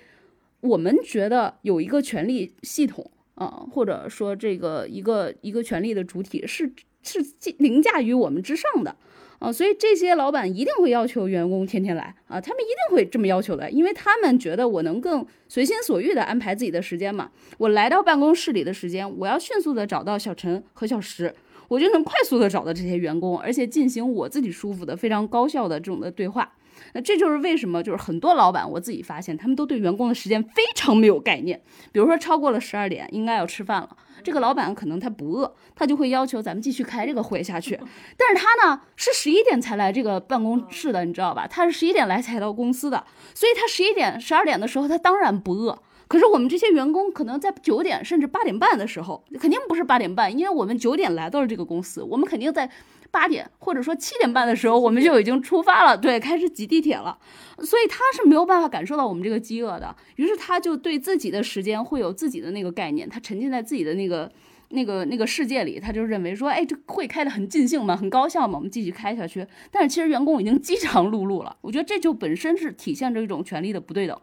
[0.59, 6.69] 我们觉得有一个权力系统啊，或者说这个一个一个权力的主体是
[7.03, 7.19] 是
[7.57, 8.95] 凌驾于我们之上的。
[9.39, 17.29] 啊，所以这些老板一定会要求员工天天来啊，他们一定会这么要求的，因为他们觉得我能更随心所欲的安排自己的时间嘛。
[17.57, 21.35] 我来到办公室里的时间，我要迅速的找到小陈和小石，
[21.67, 26.53] 我就能快速的找到这些员工，而且进行我自己舒服的、非常高效的这种的对话。
[26.93, 31.61] 那这就是为什么，就是很多老板我自己发现，他们都对员工的时间非常没有概念。
[31.91, 33.97] 比如说超过了十二点，应该要吃饭了。
[34.23, 37.79] 这个老板可能他不饿，他就会要求咱们继续开这个会下去。
[38.17, 41.45] 但是他呢是十一点才来这个办公室的，你知道吧？
[41.47, 43.03] 他是十一点来才到公司的，
[43.35, 45.77] 所以他十一点、十二点的时候他当然不饿。
[46.07, 52.69] 可是我们这些员工可能在九点甚至八点半的时候，肯定不是八点半，因为我们九点来到了这个公司，我们肯定在
[53.13, 57.17] 八点或者说七点半的时候我们就已经出发了，对，开始挤地铁了。
[57.59, 64.29] 所以他是没有办法感受到我们这个饥饿的，于是他就对自己的时间会有自己的那个概念，他沉浸在自己的那个。
[64.69, 69.45] 那个那个世界里，他就认为说，哎，这会开得很尽兴嘛，很高效嘛，我们继续开下去。
[69.69, 74.19] 但是其实员工已经饥肠辘辘了，我觉得这就本身是体现着一种权力的不对等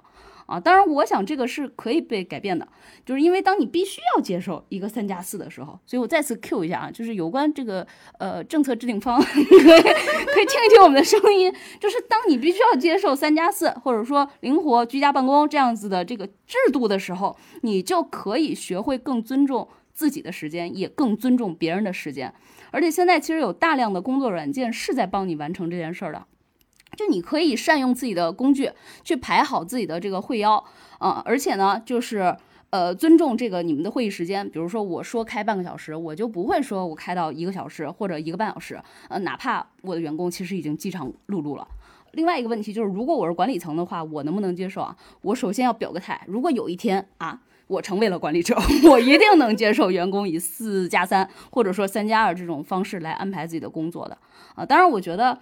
[0.50, 0.60] 啊。
[0.60, 2.66] 当然，我想这个是可以被改变的，
[3.06, 7.86] 就是因为当你必须要接受一个三加四的时候，所以我再次 Q 一下啊，就是有关这个
[8.18, 19.68] 呃政策制定方， 可以可以听一听我们的声音，就是当你必须要接受三加四或者说灵活居家办公这样子的这个制度的时候，你就可以学会更尊重。
[19.92, 22.32] 自己的时间也更尊重别人的时间，
[22.70, 26.24] 而且现在其实有大量的工作软件是在帮你完成这件事儿的，
[26.96, 28.70] 就你可以善用自己的工具
[29.02, 30.62] 去排好自己的这个会邀
[30.98, 32.36] 啊，而且呢，就是
[32.70, 41.66] 呃尊重这个你们的会议时间，比如说我说开半个小时，我就不会说我开到一个小时或者一个半小时，呃，哪怕我的员工其实已经饥肠辘辘了。
[42.12, 44.96] 另外一个问题就是，如果我是管理层的话，我能不能接受啊？
[45.22, 47.40] 我首先要表个态，如果有一天啊。
[47.70, 48.58] 我成为了管理者，
[48.90, 54.18] 我一定能接受员工以四加三或者说三加二这种方式来安排自己的工作的
[54.56, 54.66] 啊。
[54.66, 55.38] 当然，我觉得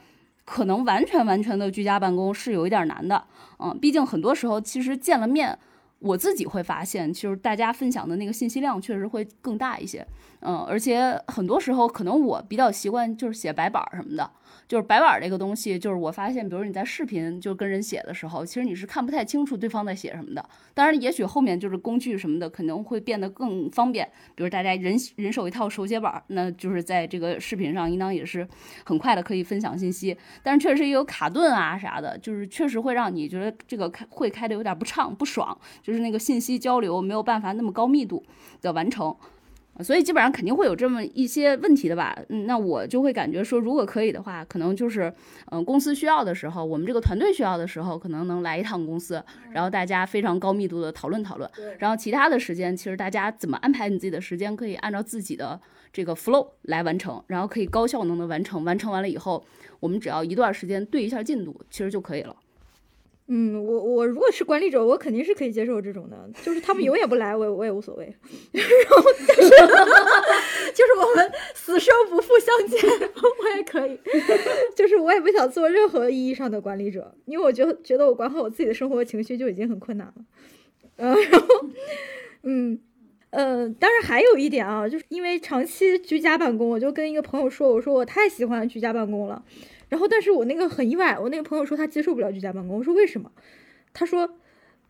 [0.50, 3.22] 可能完全完全的居家办公是有一点难的，
[3.58, 5.56] 嗯，毕竟很多时候其实见了面
[5.98, 10.06] 我自己会发现，就是大家分享的那个信息量确实会更大一些，
[10.40, 14.30] 嗯，而且很多时候可能我比较习惯就是写白板什么的，
[14.68, 20.48] 就是白板这个东西，就是我发现，比如你在视频就跟人写的时候，其实你是看不太清楚对方在写什么的。
[20.74, 28.46] 当然，也许后面就是工具什么的可能会变得更方便，比如大家人人手一套手写板，那就是在这个视频上应当也是
[28.84, 30.14] 很快的可以分享信息。
[30.42, 35.58] 但是确实也有卡顿啊啥的，就是确实会让你觉得这个开会开的有点不畅不爽。
[35.82, 38.22] 就是那个信息交流没有办法那么高密度
[38.60, 39.16] 的完成，
[39.82, 42.18] 所以基本上肯定会有这么一些问题的吧。
[42.28, 45.12] 嗯，那我就会感觉说，如果可以的话，可能就是
[45.50, 49.22] 嗯公司需要的时候，我们这个团队需要的时候，可能能来一趟公司，
[49.52, 51.48] 然后大家非常高密度的讨论讨论。
[51.78, 55.60] 然后其他的时间，其实大家怎么安排你自己的时间，可以按照自己的
[55.92, 58.64] 这个 flow 来完成，然后可以高效能的完成。
[58.64, 59.44] 完成完了以后，
[59.80, 62.34] 我们只要一段时间对一下进度，其实就可以了。
[63.30, 68.04] 嗯，我我如果是管理者，我肯定是可以接受这种的，就是他们永远不来，我我也无所谓。
[68.52, 69.50] 然后，但是
[70.72, 72.80] 就是我们死生不复相见，
[73.42, 74.00] 我也可以。
[74.74, 80.14] 就是我也不想做任何意义上的管理者，因为我觉得觉得我管好我自己的生活情绪就已经很困难了。
[80.96, 81.46] 嗯，然后，
[82.44, 82.80] 嗯，
[83.28, 89.44] 呃，当然还有一点啊，就是因为长期居家办公，我就跟一个朋友说，我说我太喜欢居家办公了。
[89.88, 92.78] 然后，但是我那个很意外，我那个朋友说他接受不了居家办公。
[92.78, 93.30] 我说为什么？
[93.92, 94.36] 他说，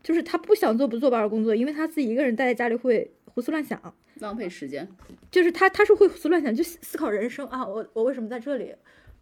[0.03, 3.81] 就是他不想做不坐班的工作，因为他自己一个人待在家里会胡思乱想，
[4.15, 4.87] 浪费时间。
[5.31, 8.75] 就是他，他是会胡思乱想，就思考人生啊，我我为什么在这里？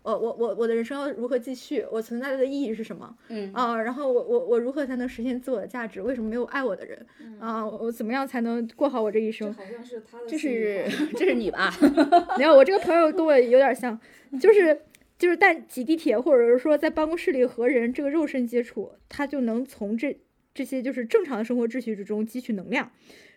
[0.04, 1.86] 我我我我的人生要如何继续？
[1.92, 3.14] 我存在的意义是什么？
[3.28, 6.02] 嗯啊，然后我我我如何才能实现自我的价值？
[6.02, 7.06] 为什么没有爱我的人？
[7.40, 9.54] 啊，我怎么样才能过好我这一生？
[9.54, 10.86] 好像是他的，这是
[11.18, 11.72] 这是你吧？
[12.38, 14.00] 没有，我这个朋友跟我有点像，
[14.42, 14.82] 就是。
[15.18, 20.20] 就是但挤地铁，或者是说在办公室里和人这个肉身接触，他就能从这
[20.54, 22.92] 这些就是正常的生活秩序之中汲取能量。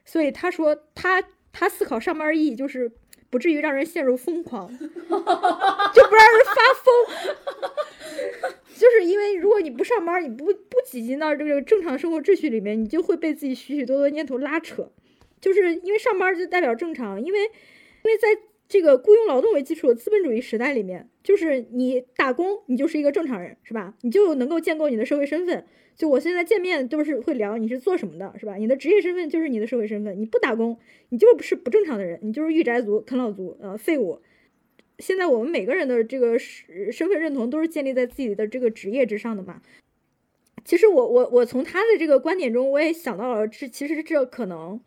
[0.05, 2.93] 所以他说他他思考上班意义就是
[3.31, 6.85] 不至于让人陷入疯狂， 就不让人发疯。
[8.77, 14.91] 就是因为如果你不上班，你不不挤进到这个正常生活秩序里面，你就会被自己许许多多念头拉扯。
[15.41, 18.29] 就是因为上班就代表正常，因为因为在。
[18.71, 23.97] 这个雇佣劳动为基础的资本主义时代里面，就是你打工，你就是一个正常人，是吧？
[24.03, 25.67] 你就能够建构你的社会身份。
[25.97, 28.55] 就我现在见面都是会聊你是做什么的，是吧？
[28.55, 30.17] 你的职业身份就是你的社会身份。
[30.21, 34.21] 你不打工，你就是不正常的人，你就是御宅族、啃老族、呃废物。
[35.01, 39.61] 现在我们每个人的这个身份认同都是建立在自己的这个职业之上的嘛。
[40.65, 44.81] 其实我我我从他的这个观点中，我也想到了，这其实这可能。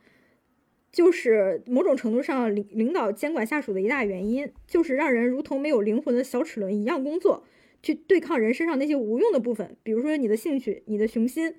[0.94, 7.44] 就是某种程度上，领领导监管下属的一大原因，就是让人如同没有灵魂的小齿轮一样工作，
[7.82, 11.56] 去对抗人身上那些无用的部分，比如说你的兴趣、你的雄心，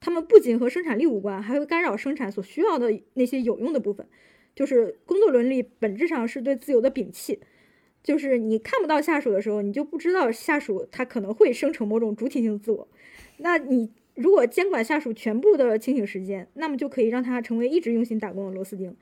[0.00, 4.06] 他们不仅和生产力无关，还会干扰生产所需要的那些有用的部分。
[4.54, 7.40] 就是工作伦理本质上是对自由的摒弃，
[8.02, 12.86] 就是你看不到下属的时候，你就不知道下属他可能会生成某种主体性自我，
[13.38, 13.90] 那你。
[14.14, 18.96] 如果监管下属全部的清醒时间，那么就可以让他成为一直用心打工的螺丝钉。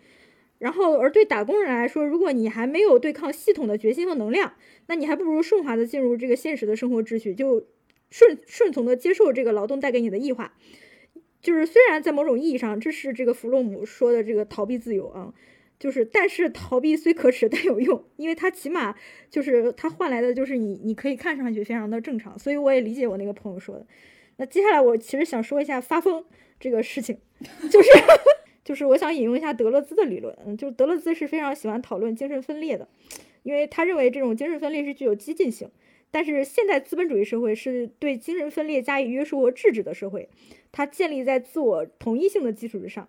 [0.58, 4.54] 然后，而对打工人来说，如果你还没有对抗系统的决心和能量，
[4.86, 7.66] 那你还不如顺滑的进入这个现实的生活秩序，就
[8.10, 10.54] 顺顺从的接受这个劳动带给你的异化。
[11.40, 15.34] 就是虽然在某种意义上，这是这个弗洛姆说的这个逃避自由啊，
[15.80, 18.94] 就是但是逃避虽可耻但有用，因为它起码
[19.28, 22.38] 就是它换来的就是你你可以看上去非常的正常。
[22.38, 23.84] 所以我也理解我那个朋友说的。
[24.36, 26.24] 那接下来我其实想说一下发疯
[26.58, 27.18] 这个事情，
[27.70, 27.88] 就是
[28.64, 32.88] 就是我想引用一下德勒兹的理论，嗯，就是德勒兹是非常喜欢讨论精神分裂的，
[33.42, 35.68] 因为他认为这种精神分裂是具有激进性，
[36.10, 40.28] 但是现代资本主义社会是对精神分裂加以约束和制止的社会，
[40.70, 43.08] 它建立在自我同一性的基础之上。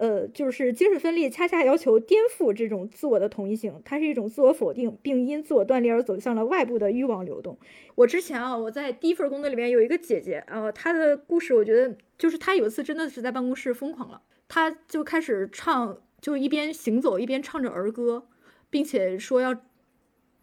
[0.00, 7.58] 呃，就是精神分裂恰恰要求颠覆这种自我的统一性，它是一种自我否定，并因自我断裂而走向了外部的欲望流动。
[7.96, 18.26] 我之前啊，我在第一份工作里面有一个姐姐啊，她的故事我觉得就是她有一次真的是在办公室疯狂了，她就开始唱，就一边行走一边唱着儿歌，
[18.70, 19.54] 并且说要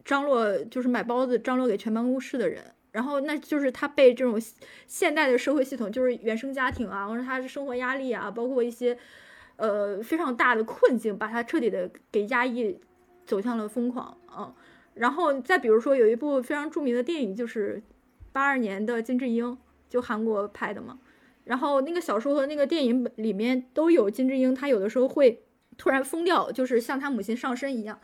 [0.04, 2.62] 张罗，就是买包子张罗给全办公室的人。
[2.92, 4.40] 然后那就是她被这种
[4.86, 8.96] 现代的社会系统，就是原生家庭啊，或者她的生活压力啊，包括一些。
[9.58, 12.78] 呃，非常大的困境，把他彻底的给压抑，
[13.26, 14.54] 走向了疯狂啊。
[14.94, 17.82] 然后再比如说，有一部非常著名的电影，就是
[18.32, 21.00] 八二年的金智英，就韩国拍的嘛。
[21.42, 25.42] 然后那个小说和那个电影里面都有金智英，她有的时候会
[25.76, 27.98] 突然疯掉，就是像她母亲上身一样，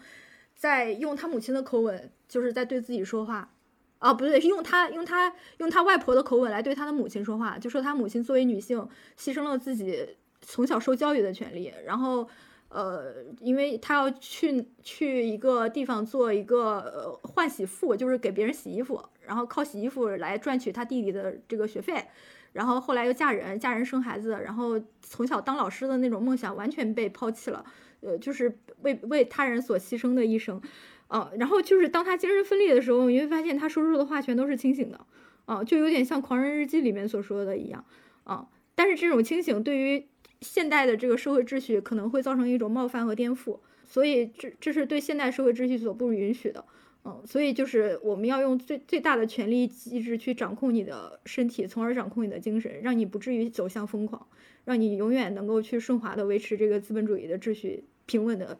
[0.56, 3.52] 在用她母亲的口吻，就是在对自己说话
[4.00, 10.16] 啊，不对，是用她用她用她外婆的口吻来对她的母亲说话，就说她母亲作为女性，牺牲了自己。
[10.44, 12.28] 从小受教育的权利，然后。
[12.70, 22.04] 呃，因为他要去去一个地方做一个呃换洗妇，就是给别人洗衣服，然后靠洗衣服来赚取他弟弟的这个学费，
[22.52, 27.64] 然后后来又嫁人，嫁人生孩子，然后从小当老师的那种梦想完全被抛弃了，
[28.00, 30.60] 呃，就是为为他人所牺牲的一生，
[31.06, 34.98] 啊，然后就是当他精神分裂的时候，你会发现他说出的话全都是清醒的，
[35.44, 37.84] 啊，就有点像《狂人日记》里面所说的一样，
[38.24, 40.08] 啊，但是这种清醒对于。
[40.44, 46.64] 现代的这个社会秩序可能会造成一种冒犯和颠覆，所以这这是对现代社会秩序所不允许的。
[47.06, 54.26] 嗯，所以就是我们要用最最大的权力机制去掌控你的身体，从而掌控你的精神，让你不至于走向疯狂，
[54.64, 58.58] 让你永远能够去顺滑的维持这个资本主义的秩序平稳的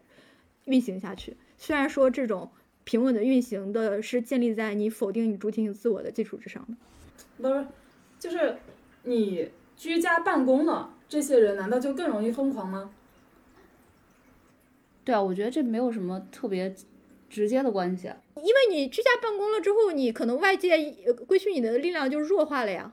[0.67, 1.37] 运行下去。
[1.57, 2.51] 虽然说这种
[2.85, 6.77] 平稳的运行的是建立在你否定你主体性自我的基础之上的。
[7.39, 7.67] 不是，
[8.19, 8.57] 就是
[9.05, 10.94] 你居家办公了。
[11.09, 12.91] 这些人难道就更容易疯狂吗？
[15.05, 16.75] 对啊，我觉得这没有什么特别
[17.29, 18.09] 直接的关系。
[18.09, 20.77] 啊因为你居家办公了之后，你可能外界
[21.27, 22.93] 规训你的力量就弱化了呀，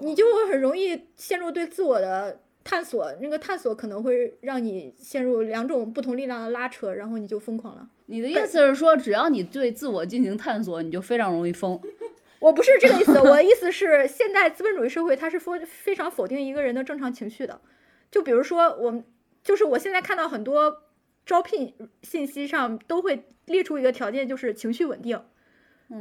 [0.00, 3.12] 你就会很容易陷入对自我的探索。
[3.20, 7.88] 那个探索可能会让你陷入两种不同力量的拉扯，然后你就疯狂了。
[8.06, 11.80] 你的意思是说，只要你对自我进行探索，你就非常容易疯？
[12.40, 17.60] 我不是这个意思， 我的意思是，现代资本主义社会它是否非常否定一个人的正常情绪的。
[18.10, 19.02] 就比如说，我
[19.42, 20.84] 就是我现在看到很多
[21.26, 25.20] 招聘信息上都会列出一个条件，就是情绪稳定，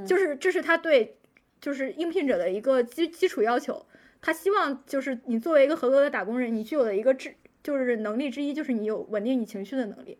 [0.05, 1.17] 就是这是他对
[1.59, 3.85] 就是应聘者的一个基基础要求。
[4.21, 10.19] 他希望就是你作为一个合格的打工人，你具有的一个质就是能力之一，就是你有稳定你情绪的能力。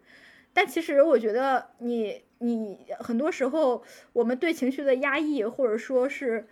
[0.54, 2.27] 但其实我觉得你。
[2.40, 3.84] 你很多时候，
[4.14, 6.48] 我们对情绪的压抑，或者说是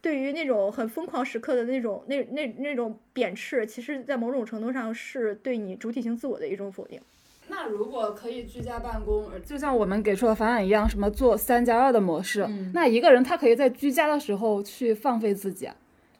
[0.00, 7.00] 对于那种很疯狂时刻的那种那那那种贬斥，其实，在某种程度上是对你主体性自我的一种否定。
[7.48, 15.68] 那如果可以居家办公，就像我们给出的方案一样，什么做三加二的模式，那一个人他可以在居家的时候去放飞自己，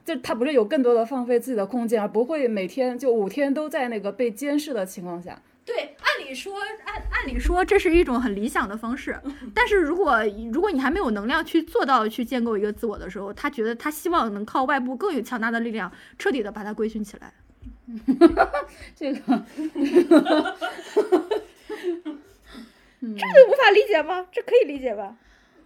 [0.05, 5.41] 就他不是有更多的放飞自己的空间，而不会每天就五天都在那个被监视的情况下。
[5.65, 6.53] 对，按理说，
[6.85, 9.19] 按按理说，这是一种很理想的方式。
[9.55, 10.19] 但是如果
[10.53, 17.33] 如果你还没有能量去做到去建构一个自我的时候，他觉得他希望能靠外部更有强大的力量，彻底的把它规训起来。
[18.95, 19.37] 这个， 这
[23.01, 24.27] 个无法理解吗？
[24.31, 25.17] 这可以理解吧？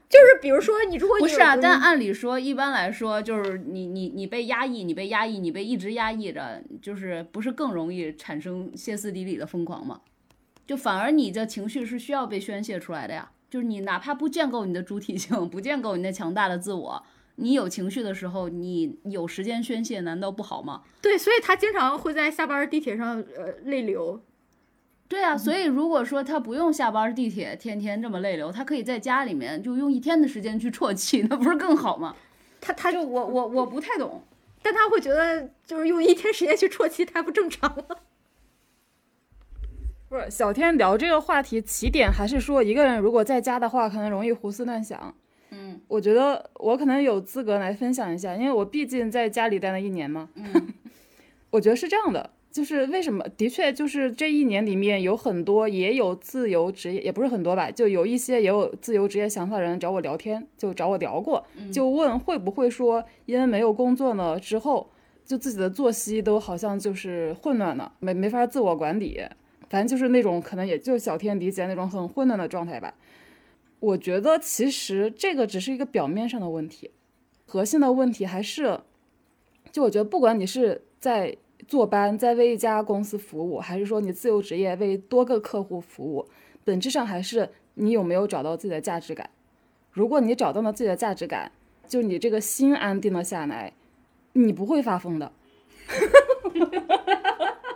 [0.08, 10.00] 就是比如说，你如果不是啊，但按理说，一般来说，就是你你你被压抑，你被压抑，你被一直压抑着，就是不是更容易产生歇斯底里的疯狂吗？
[10.68, 13.32] 就反而你的情绪是需要被宣泄出来的呀。
[13.50, 17.02] 就是你哪怕不建构你的主体性， 不建构你那强大的自我，
[17.36, 20.82] 你有情绪的时候，你有时间宣泄，难道不好吗？
[21.00, 24.22] 对，所以他经常会在下班地铁上呃泪流。
[25.08, 32.14] 对啊，所以如果说他不用下班地铁天天这么泪流，他可以在家里面就用一天的时间去啜泣， 那不是更好吗？
[32.60, 34.22] 他他就我我我不太懂，
[34.60, 38.00] 但他会觉得就是用一天时间去啜泣太不正常了。
[40.08, 45.14] 不是小天聊这个话题起点还是说一个人如果在家的话，可能容易胡思乱想。
[45.50, 50.28] 嗯，我觉得我可能有资格来分享一下，因为我毕竟在家里待了一年嘛。
[50.34, 50.74] 嗯，
[51.50, 52.30] 我觉得是这样的。
[52.50, 53.22] 就是为什么？
[53.36, 64.90] 的确，就是这一年里面有很多也有自由职业，也不是很多吧，就有一些也有自由职业想法的人找我聊天，就找我聊过，就问会不会说因为没有工作呢之后，
[65.26, 69.20] 就自己的作息都好像就是混乱了，没没法自我管理，
[69.68, 72.94] 反正就是那种可能也就小天理解那种很混乱的状态吧。
[73.80, 76.90] 我觉得其实这个只是一个表面上的问题，
[77.46, 78.80] 核心的问题还是，
[79.70, 81.36] 就我觉得不管你是在。
[81.66, 86.26] 坐班在为一家公司服务，还是说你自由职业为多个客户服务，
[86.64, 89.28] 本质上还是你有没有找到自己的价值感。
[89.90, 91.50] 如果你找到了自己的价值感，
[91.86, 93.72] 就你这个心安定了下来，
[94.34, 95.32] 你不会发疯的。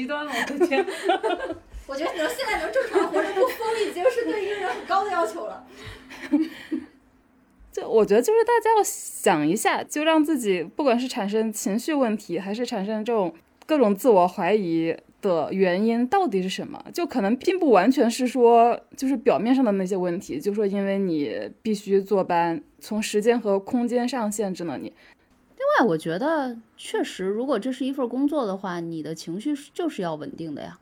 [0.00, 0.32] 极端了？
[0.32, 0.84] 我的天！
[1.86, 5.66] 我觉得你能现在能正常活着不疯，已经是对一个人很高的要求了。
[7.70, 13.34] 就我觉得，就是大家要想一下，就让自己不管是产生情绪问题，还是产生这种
[13.66, 16.82] 各种自我怀疑的原因到底是什么？
[16.94, 24.92] 就可能并不完全是说，就是表面上的那些问题，就说因为你必须坐班，从时间和空间上限制了你。
[25.78, 30.78] 另外，我觉得确实，如果这是一份工作的话，你的情绪就是要稳定的呀。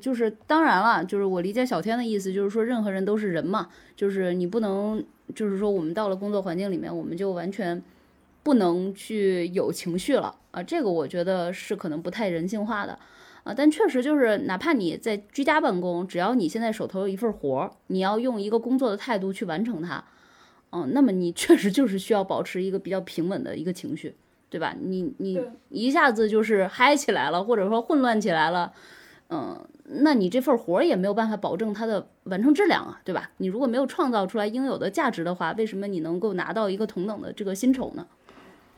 [0.00, 5.04] 就是当然了，就是我理解小天的意思，就是说任何人都是人嘛，就是你不能。
[5.32, 7.80] 就是说，我们到了工作环境里面，我们就完全
[8.42, 12.98] 不能去有情绪了啊，这个我觉得是可能不太人性化的
[13.44, 13.54] 啊。
[13.54, 20.04] 但确实就是，哪怕你在居家办公，只要你现在手头有一份活儿，你要用一个工作的态度去完成它，
[20.72, 24.14] 嗯，那么你确实就是需要保持一个比较平稳的一个情绪，
[24.48, 24.76] 对吧？
[24.80, 28.72] 你你一下子就是嗨起来了，或者说混乱起来了。
[29.30, 33.30] 嗯，那你这份活儿也没有办法保证它的完成质量啊，对吧？
[33.38, 38.06] 你如果没有创造出来应有的价值的话，为什么你能够拿到一个同等的这个薪酬呢？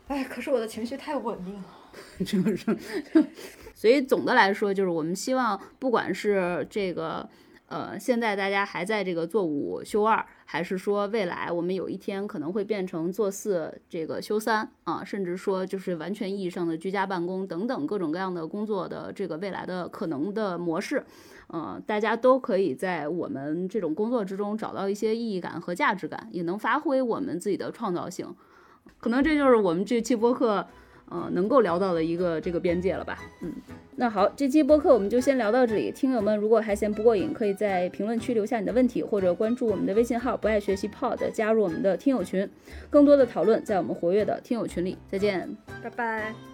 [0.09, 1.64] 哎，可是我的情绪太稳定了，
[2.24, 2.76] 就是，
[3.74, 7.28] 所以总的来说，就是我们希望，不管是这个。
[7.73, 21.03] 呃，现在大家还在这个做五休二，还是说未来我们有一天可能会变成做四这个休三啊，甚至说就是完全意义上的居家办公等等各种各样的工作的这个未来的可能的模式，
[21.47, 28.35] 呃，大家都可以在我们这种工作之中找到一些意义感和价值感，也能发挥我们自己的创造性，
[29.01, 30.68] 可能这就是我们这期播客。
[31.13, 33.19] 啊，能够聊到的一个这个边界了吧？
[33.43, 33.53] 嗯，
[33.97, 35.93] 那好，这期播客我们就先聊到这里。
[35.93, 42.49] 听友们如果还嫌不过瘾，可以在评论区留下你的问题，或者关注我们的微信号“不爱学习 Pod”，加入我们的听友群，
[42.89, 44.97] 更多的讨论在我们活跃的听友群里。
[45.11, 46.52] 再见，拜拜。